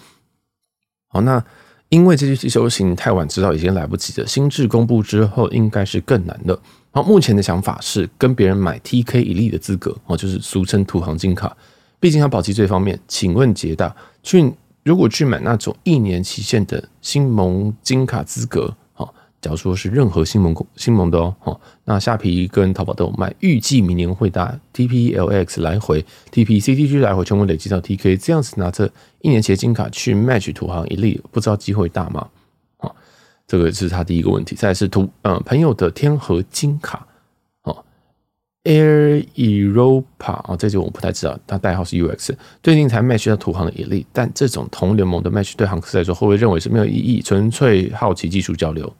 [1.08, 1.44] 好，那。
[1.90, 4.24] 因为这句修行太晚知道已经来不及了。
[4.24, 6.56] 新制公布之后，应该是更难了。
[6.92, 11.56] 好，目前的想法是跟别人买 TK Elite 的资格哦，就是俗称土航金卡。
[12.00, 12.98] 毕竟它保级最方便。
[13.06, 13.94] 请问捷大，
[14.24, 18.74] 去如果去买那种一年期限的新盟金卡资格？
[19.42, 28.92] 假如说是任何新盟新盟的哦，那虾皮跟淘宝都有卖，预计明年会搭 TPLX 来回，TP CTG 来回全部累积到 TK，这样子拿着
[29.22, 32.28] 一年期的金卡去 match 土航一例不知道机会大吗？
[32.80, 32.92] 啊，
[33.46, 34.54] 这个是他第一个问题。
[34.54, 37.06] 再来是图呃朋友的天河金卡
[38.64, 47.22] ，Air Europa 啊，这就我不太知道，它代号是 UX，最近才 match 到土航的 Elite，但这种同联盟的 match 对航客来说会不会认为是没有意义？
[47.22, 48.92] 纯粹好奇技术交流。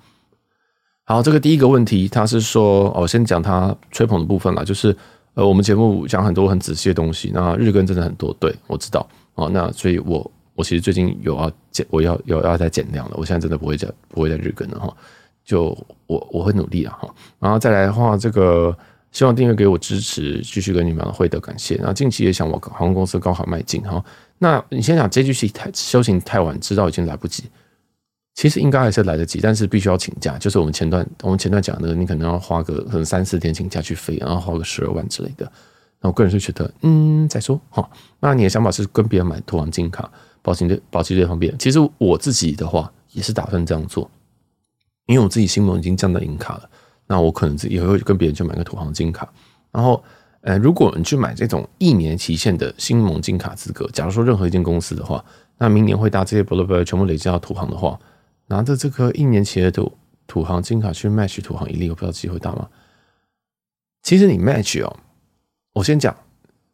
[1.05, 4.97] 好，这个第一个问题，他是说，我先讲他吹捧的部分啦，就是，
[5.35, 9.05] 呃，我们节目讲很多很仔细的东西，那日更真的很多，对，我知道，
[9.35, 14.97] 哦，那所以我我其实最近有要减，我要有要再减量了，我现在真的不会再不会再日更了哈，
[15.45, 18.77] 就我我会努力了哈，然后再来的话，这个
[19.13, 24.05] 希望订阅给我支持，继续跟你们会的感谢，然后近期也想往航空公司高考迈进哈，
[24.39, 27.45] 那你先讲这句戏太修行太晚，知道已经来不及。
[28.37, 30.39] 其实应该还是来得及，但是必须要请假。
[30.39, 35.51] 就是我们前段我们前段讲的，你可能要花个可能三四天请假去飞，然后花个十二万之类的。
[36.01, 37.87] 那我个人是觉得，嗯，再说哈。
[38.21, 41.55] 那你的想法是跟别人买土航金卡，保金的保金这方面。
[41.59, 44.09] 其实我自己的话也是打算这样做，
[45.07, 46.71] 因为我自己星盟已经降到银卡了，
[47.11, 49.29] 那我可能也会跟别人去买个土航金卡。
[49.73, 50.01] 然后，
[50.43, 55.25] 呃，如果你去买这种一年期限的新盟金卡资格，假如说任何一间公司的话，
[55.59, 57.99] 那明年会搭这些 Blabla 全部累积到土航的话。
[58.47, 59.93] 拿着这个一年期的土
[60.29, 62.69] 土航金卡去 match 土航 Elite，我不知道机会大吗？
[64.05, 64.97] 其实你 match 哦，
[65.73, 66.15] 我先讲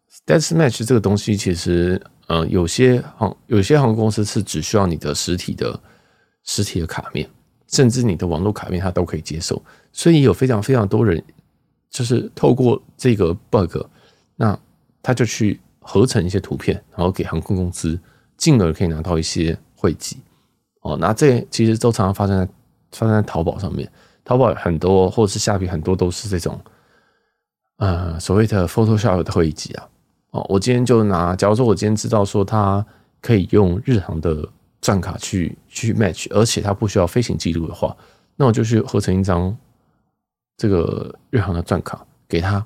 [0.09, 5.79] s t a t s match 这个东西，其实呃有些航有些航空公司是只需要你的实体的
[6.45, 7.29] 实体的卡面，
[7.69, 9.63] 甚至你的网络卡面它都可以接受，
[9.97, 11.25] 所以有非常非常多人
[11.89, 13.79] 就是透过这个 bug，
[14.37, 14.57] 那
[15.03, 17.99] 他就去合成一些图片，然后给航空公司，
[18.37, 20.19] 进而可以拿到一些汇集。
[20.83, 22.53] 哦，那这其实都常常发生在
[22.93, 23.91] 发生在淘宝上面，
[24.23, 26.61] 淘宝很多或者是下皮很多都是这种，
[27.79, 29.89] 呃，所谓的 Photoshop 的会籍啊。
[30.33, 32.85] 哦，我今天就拿，假如说我今天知道说它
[33.23, 34.47] 可以用日航的
[34.83, 37.97] 钻卡去去 match，而且它不需要飞行记录的话，
[38.37, 39.57] 那我就去合成一张
[40.57, 42.65] 这个日航的钻卡给他，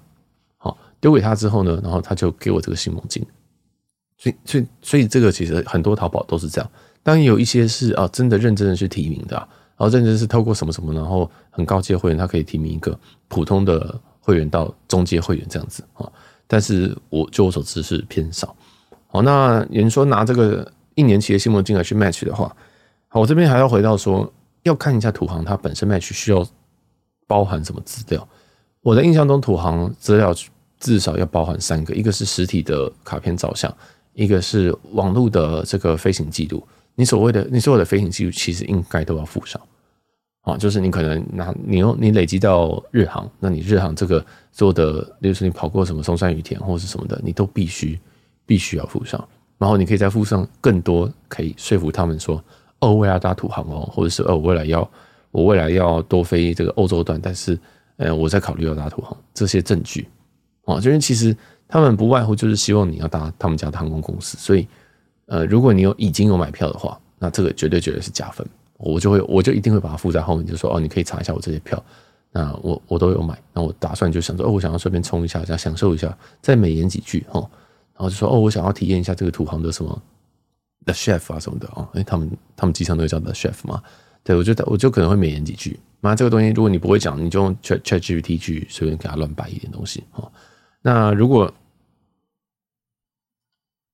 [0.58, 3.24] 好，丢给他之后呢，然后他就给我这个新盟金。
[4.16, 6.70] 所以，所以，所以这个其实很多淘宝都是这样。
[7.02, 16.06] 当然有一些是啊，真的认真的去提名的，然后认真是透过什么什么，然后很高阶会员他可以提名一个普通的会员到中阶会员这样子啊。
[16.46, 18.54] 但是我就我所知是偏少。
[19.06, 22.54] 好，那有人说拿这个一年期的新盟金额去 match 的话，
[23.08, 24.30] 好，我这边还要回到说
[24.64, 26.46] 要看一下土航它本身 match 需要
[27.30, 28.28] 包含什么资料。
[28.82, 30.34] 我的印象中土航资料
[30.80, 33.72] 至少要包含三个，一个是实体的卡片照相，
[34.14, 36.66] 一个是网络的这个飞行记录。
[36.96, 39.62] 你所谓的你所有的飞行记录，其实应该都要附上，
[40.40, 47.96] 啊，就是你可能拿你用你累积到日航，那你日航这个做的，例如说你跑过什么松山羽田或者是什么的，你都必须
[48.44, 49.22] 必须要附上，
[49.56, 52.42] 然后你可以再附上更多，可以说服他们说，
[52.80, 54.90] 哦，我未来要搭土航哦，或者是哦，我未来要
[55.30, 57.58] 我未来要多飞这个欧洲段，但是
[57.96, 60.08] 呃，我在考虑要搭土航这些证据，
[60.64, 61.36] 啊，因为其实
[61.68, 64.66] 他们不外乎就是希望你要搭他们家的航空公司，所以。
[65.32, 68.44] 呃，如果你有已经有买票的话，那这个绝对绝对是加分，
[68.78, 71.80] 我就会我就一定会把它附在后面，就说哦，你可以查一下我这些票，
[72.32, 77.48] 那我我都有买，那我打算就想说哦，我想要顺便冲一下，这样享受一下，再美言几句哦，
[77.94, 80.02] 然后就说哦，我想要体验一下这个土航的什么
[80.84, 83.80] The Chef 啊什么的哦，哎，他们他们机场都有叫 The Chef 嘛，
[84.24, 90.30] 对，我就我就可能会美言几句，那这个东西如果你不会讲，你就用 Chat ChatGPT 去随便给他乱摆一点东西哦，
[90.82, 91.52] 那如果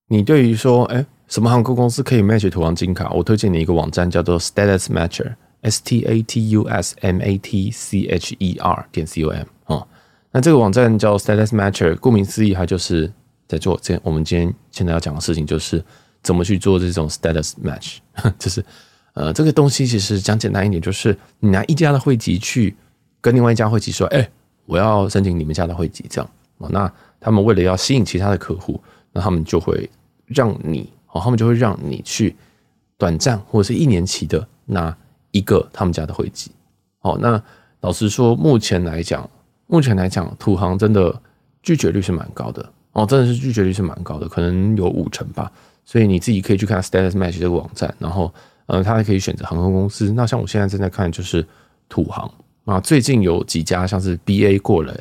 [0.07, 1.05] 你对于说哎。
[1.29, 3.09] 什么航空公司可以 match 土航金卡？
[3.09, 9.05] 我推荐你一个网站，叫做 Status Matcher，S T A T U S M A T C H E R 点
[9.05, 9.85] C O M 哦。
[10.31, 13.11] 那这个网站叫 Status Matcher，顾名思义，它就是
[13.45, 13.99] 在做这。
[14.03, 15.83] 我们今天现在要讲的事情就是
[16.23, 17.97] 怎么去做这种 status match，
[18.39, 18.63] 就是
[19.17, 22.75] 呃，这个东西其实讲简单一点，就是你拿一家的会籍去
[23.19, 24.29] 跟另外一家会籍说，哎，
[24.67, 26.69] 我要申请你们家的会籍，这样哦。
[26.71, 28.79] 那他们为了要吸引其他的客户，
[29.11, 29.89] 那他们就会
[30.27, 32.35] 让你哦，他们就会让你去
[32.95, 34.95] 短暂或者是一年期的拿
[35.31, 36.51] 一个他们家的会籍。
[37.01, 37.41] 哦，那
[37.81, 39.27] 老实说，目前来讲，
[39.65, 41.19] 目前来讲，土行真的
[41.63, 45.51] 拒绝率是蛮高的哦，真的是拒绝率是蛮高的，可能有五成吧。
[45.83, 48.31] 所以你自己可以去看 Status Match 这个网站，然后。
[48.67, 50.11] 呃，他还可以选择航空公司。
[50.13, 51.45] 那像我现在正在看，就是
[51.89, 52.31] 土航
[52.65, 52.79] 啊。
[52.79, 54.95] 最近有几家像是 BA 过了，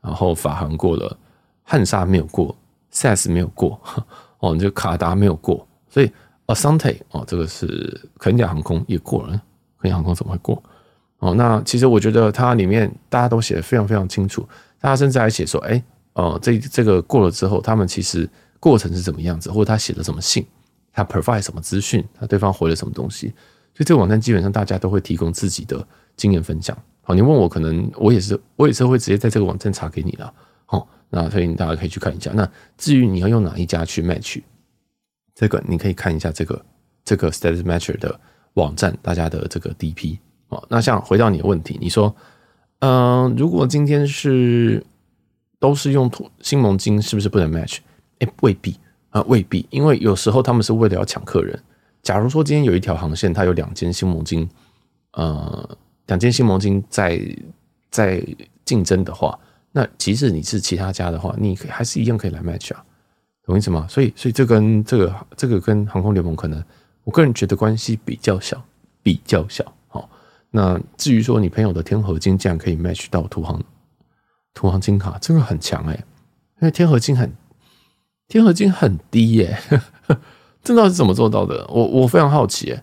[0.00, 1.16] 然后法航过了，
[1.64, 2.56] 汉莎没有过
[2.92, 3.80] ，SAS 没有过，
[4.40, 5.66] 哦，就卡达没有过。
[5.88, 6.10] 所以
[6.46, 9.30] Asante 哦，这个是肯尼亚航空也过了，
[9.80, 10.62] 肯尼亚航空怎么会过？
[11.18, 14.46] 哦，那其实我觉得它里面大家都写的非常非常清楚，
[14.78, 18.28] 大家甚至还写说，哎，哦，这这个过了之后，他们其实
[18.60, 20.46] 过程是怎么样子，或者他写的什么信。
[20.96, 22.02] 他 provide 什么资讯？
[22.18, 23.26] 他对方回了什么东西？
[23.74, 25.86] 所以这个网站基本上大家都会提供自己的
[26.16, 26.76] 经验分享。
[27.02, 30.34] 好，你问我，可能我也是，我也是会直接在这个网站查给你的。
[30.64, 32.32] 好，那所以大家可以去看一下。
[32.34, 34.40] 那至于你要用哪一家去 match，
[35.34, 36.64] 这个你可以看一下这个
[37.04, 38.18] 这个 Status Matcher 的
[38.54, 40.18] 网站，大家的这个 DP。
[40.48, 42.16] 哦，那像回到你的问题，你说，
[42.78, 44.82] 嗯，如果今天是
[45.58, 47.80] 都是用新盟金，是不是不能 match？
[48.20, 48.80] 哎，未必。
[49.16, 51.58] 那，未必，因为有时候他们是为了要抢客人。
[52.02, 54.46] 假如说今天有一条航线，它有两间新盟金，
[55.12, 57.18] 呃，两间新盟金在
[57.90, 58.22] 在
[58.66, 59.38] 竞争的话，
[59.72, 62.84] 那即使你是其他家的话，你可还是一样可以来 match 啊，
[63.42, 63.86] 懂意思吗？
[63.88, 66.62] 所以，所以这跟这个这个跟航空联盟可能，
[67.02, 68.62] 我个人觉得关系比较小，
[69.02, 69.64] 比较小。
[69.88, 70.10] 好，
[70.50, 73.64] 那至于说你朋友的天合金竟然可以 match 到土航
[74.52, 75.94] 土航金卡，这个很强哎、
[76.60, 77.32] 因为天合金很。
[78.28, 79.56] 天合金很低耶，
[80.62, 81.64] 这到底是怎么做到的？
[81.68, 82.82] 我我非常好奇耶。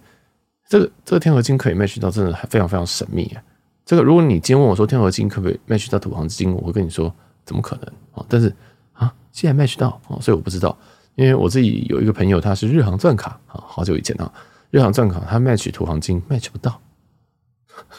[0.69, 3.43] 这个这个天合金可以 match 到，真的非常非常神秘耶。
[3.85, 7.13] 这个如果你今天问我说天合金可不可以 match 到土航金，我会跟你说
[7.45, 8.25] 怎么可能啊？
[8.29, 8.55] 但是
[8.93, 10.77] 啊，既然 match 到啊，所以我不知道，
[11.15, 14.31] 因为我自己有一个朋友，他是日航钻卡啊，好久以前啊，
[14.71, 16.79] 日航钻卡他 match 土航金 match 不到，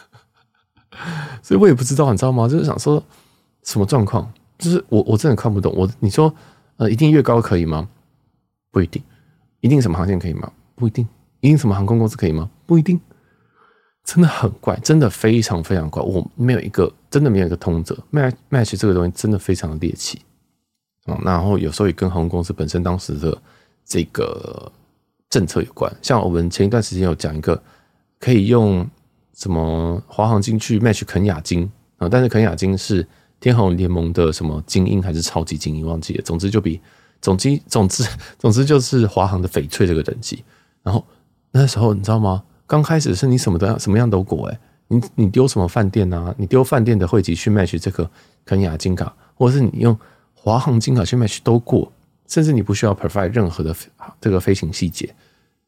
[1.43, 2.49] 所以我也不知道，你知道吗？
[2.49, 3.05] 就是想说
[3.63, 5.73] 什么状况，就是我我真的看不懂。
[5.77, 6.35] 我你说。
[6.77, 7.89] 呃，一定越高可以吗？
[8.71, 9.03] 不一定。
[9.61, 10.53] 一定什么航线可以吗？
[10.75, 11.07] 不一定。
[11.41, 12.51] 一定什么航空公司可以吗？
[12.67, 13.01] 不一定。
[14.05, 16.03] 真的很怪，真的非常非常怪。
[16.03, 17.97] 我没有一个，真的没有一个通则。
[18.13, 20.21] match match 这个东西真的非常的猎奇。
[21.23, 23.41] 然后有时候也跟航空公司本身当时的
[23.85, 24.71] 这个
[25.31, 25.91] 政策有关。
[26.03, 27.63] 像我们前一段时间有讲一个，
[28.19, 28.87] 可以用
[29.35, 33.07] 什么华航金去 match 肯亚金啊，但是肯亚金是。
[33.45, 36.81] 天航联盟的什么精英还是超级精英忘记了，总之就比
[37.21, 38.03] 总之总之
[38.41, 40.43] 总之就是华航的翡翠这个等级。
[40.83, 41.05] 然后
[41.51, 42.43] 那时候你知道吗？
[42.67, 46.35] 刚开始是你什么都要什么样都过哎，你你丢什么饭店啊？
[46.39, 48.11] 你丢饭店的会籍去 match 这个
[48.47, 49.95] 肯亚金卡，或者是你用
[50.33, 51.93] 华航金卡去 match 都过，
[52.27, 53.77] 甚至你不需要 provide 任何的
[54.23, 55.15] 这个飞行细节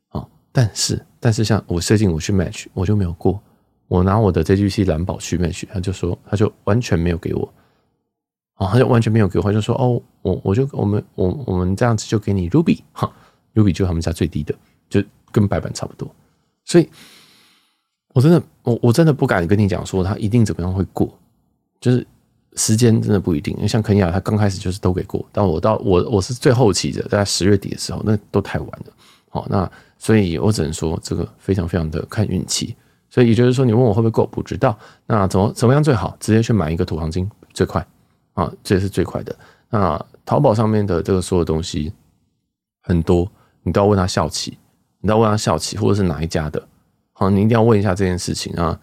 [0.08, 0.26] 啊。
[0.50, 3.38] 但是但是像我设定我去 match 我就没有过，
[3.86, 7.52] 我拿我的 JGC 蓝宝去 match，他就说他就完全没有给我。
[8.56, 13.10] 啊，他就完全没有给我，就说哦，我我就我们我我们这样子就给你 Ruby 哈
[13.54, 14.54] ，Ruby 就他们家最低的，
[14.88, 16.10] 就跟白板差不多。
[16.64, 16.88] 所以，
[18.14, 21.16] 我真的我我真的不敢跟你讲说他一定怎么样会过，
[21.80, 22.06] 就是
[22.54, 23.54] 时间真的不一定。
[23.56, 28.92] 因为像肯亚，他刚开始就是都给过，但我到我我是最后期的，在十月底的时候，那都太晚了。
[29.28, 32.74] 好，那所以我只能说这个非常非常的看运气。
[33.10, 34.76] 所以也就是说，你问我会不会过，不知道。
[35.06, 36.16] 那怎么怎么样最好？
[36.18, 37.86] 直接去买一个土黄金最快。
[38.36, 39.34] 啊，这是最快的。
[39.70, 41.92] 那淘宝上面的这个所有东西
[42.82, 43.28] 很多，
[43.62, 44.56] 你都要问他效期，
[45.00, 46.62] 你都要问他效期，或者是哪一家的。
[47.14, 48.78] 好，你一定要问一下这件事情啊。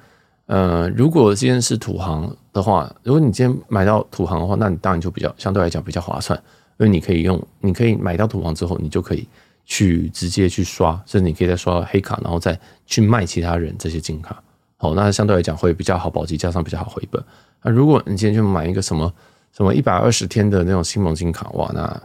[0.48, 6.38] 呃，如果今天是土行的话，如果你今天买到土行的话，那你当然就比较相对来讲比较划算，
[6.80, 9.28] 因为你可以用，你可以买到土行之后，你就可以
[9.64, 14.44] 去直接去刷，甚至你可以再刷黑卡，然后再去卖其他人这些金卡。
[14.76, 17.24] 好，那相对来讲会比较好保级，加上比较好回本。
[17.62, 19.14] 那如果你今天去买一个什么？
[19.56, 22.04] 什么一百二十天的那种新盟金卡哇，那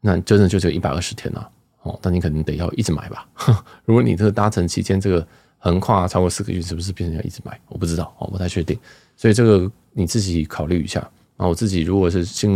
[0.00, 1.50] 那真的就只有一百二十天了
[1.82, 1.98] 哦。
[2.00, 3.28] 但你可能得要一直买吧。
[3.84, 5.26] 如果你这个搭乘期间这个
[5.58, 7.60] 横跨超过四个月，是不是变成要一直买？
[7.68, 8.78] 我不知道，我不太确定。
[9.16, 11.00] 所以这个你自己考虑一下。
[11.36, 12.54] 啊，我自己如果是新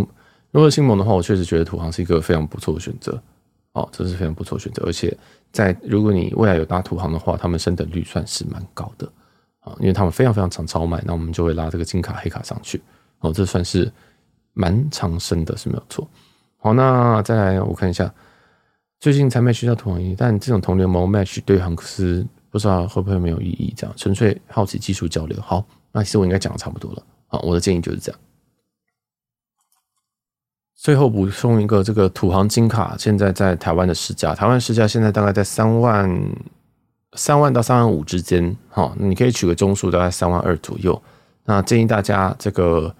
[0.51, 3.21] 如果是新盟的话，我确实觉得土航是一个非常不错的选择。
[3.75, 4.83] 哦，这是非常不错的选择。
[4.87, 5.15] 而且
[5.53, 9.07] 在如果你未来有搭土航的话，他们升等率算是蛮高的
[9.61, 12.81] 啊，因为他们非常非常常超卖，那我们就会拉这个金卡黑卡上去。
[13.21, 13.93] 哦，这算是。
[14.53, 16.09] 蛮长生的是没有错。
[16.59, 18.13] 好，那再来我看一下，
[19.01, 23.75] 最近才 match 到土航一，但这种同联盟 match 对航司不知道会不会没有意义？
[23.77, 25.41] 这样纯粹好奇技术交流。
[25.41, 27.03] 好，那其实我应该讲的差不多了。
[27.27, 28.21] 好，我的建议就是这样。
[30.75, 36.11] 最后补充一个，这个土航金卡现在在台湾的市价，台湾市价现在大概在三万
[37.15, 38.57] 三万到三万五之间。
[38.69, 41.01] 好，你可以取个中数，大概三万二左右。
[41.45, 42.95] 那建议大家这个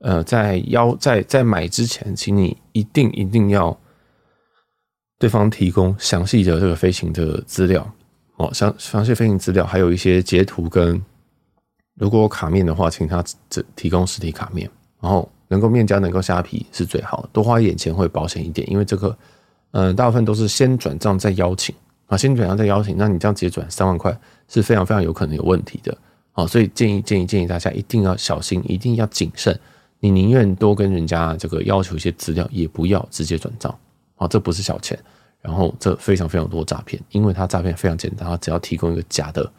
[0.00, 3.76] 呃，在邀在在买之前，请你一定一定要
[5.18, 7.88] 对方提供详细的这个飞行的资料。
[8.36, 11.02] 哦，详详细飞行资料，还有一些截图跟，
[11.94, 14.70] 如果卡面的话，请他这提供实体卡面，
[15.00, 19.18] 然后能够面交能够虾皮是最好的，多花一点钱会保险一点，因为这个，
[19.72, 21.74] 嗯、大部分都是先转账再邀请。
[22.06, 24.18] 啊，先转账再邀请，那你这样直接转三万块
[24.48, 25.94] 是非常非常有可能有问题的，
[26.32, 29.60] 好，所以建议建议建议大家一定要小心，一定要谨慎，
[30.00, 33.76] 你宁愿多跟人家这个要求一些资料，也不要直接转账，
[34.16, 34.98] 啊，这不是小钱。
[35.40, 39.50] 然后这非常非常多诈骗，因为他诈骗非常简单，他只要提供一个假的，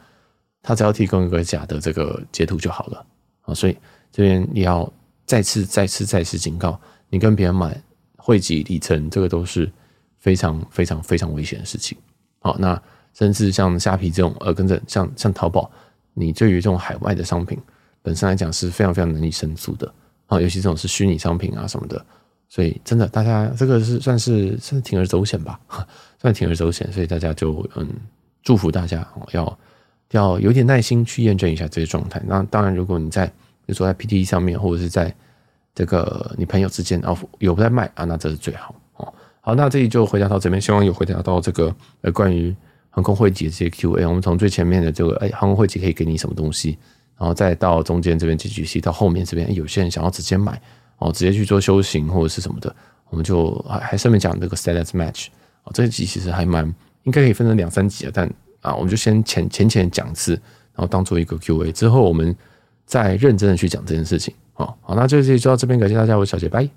[0.61, 3.05] 他只要提供一个假的这个截图就好了
[3.43, 3.53] 啊。
[3.53, 3.77] 所以
[4.11, 4.91] 这边你要
[5.25, 6.79] 再次、再次、再次警告，
[7.09, 7.81] 你跟别人买
[8.17, 9.71] 汇集里程，这个都是
[10.17, 11.97] 非常、非常、非常危险的事情。
[12.39, 12.79] 好，那
[13.13, 15.71] 甚至像虾皮这种，呃，跟着像像淘宝，
[16.13, 17.57] 你对于这种海外的商品
[18.01, 19.91] 本身来讲是非常非常难以申诉的
[20.29, 22.03] 啊，尤其这种是虚拟商品啊什么的。
[22.47, 25.59] 所以真的，大家这个是算是算是铤而走险吧，
[26.19, 26.91] 算铤而走险。
[26.91, 27.87] 所以大家就嗯，
[28.41, 29.59] 祝福大家要
[30.11, 32.19] 要有点耐心去验证一下这些状态。
[32.25, 33.33] 那当然，如果你在比
[33.67, 35.13] 如说在 P T E 上面，或者是在
[35.75, 39.13] 这个你朋友之间啊有在卖啊，那这是最好哦。
[39.41, 42.55] 好，那这里就回答到这边，希望有回答到这个呃关于
[42.89, 44.07] 航空会籍的这些 Q&A。
[44.07, 46.79] 我们从最前面的这个哎航空会籍可以给你什么东西，
[47.19, 50.59] 然后再到中间这边几句戏，到后面这边有些人想要直接买。
[51.01, 52.75] 哦，直接去做修行或者是什么的，
[53.09, 55.27] 我们就还还顺便讲这个 status match
[55.63, 56.65] 哦，这一集其实还蛮
[57.03, 60.33] 应该可以分成两三集啊，但啊，我们就先浅浅浅讲一次，
[60.73, 62.35] 然后当做一个 Q&A，之后我们
[62.85, 64.33] 再认真的去讲这件事情。
[64.51, 66.69] 好，好，那这期就到这边，感谢大家，我是小杰，拜。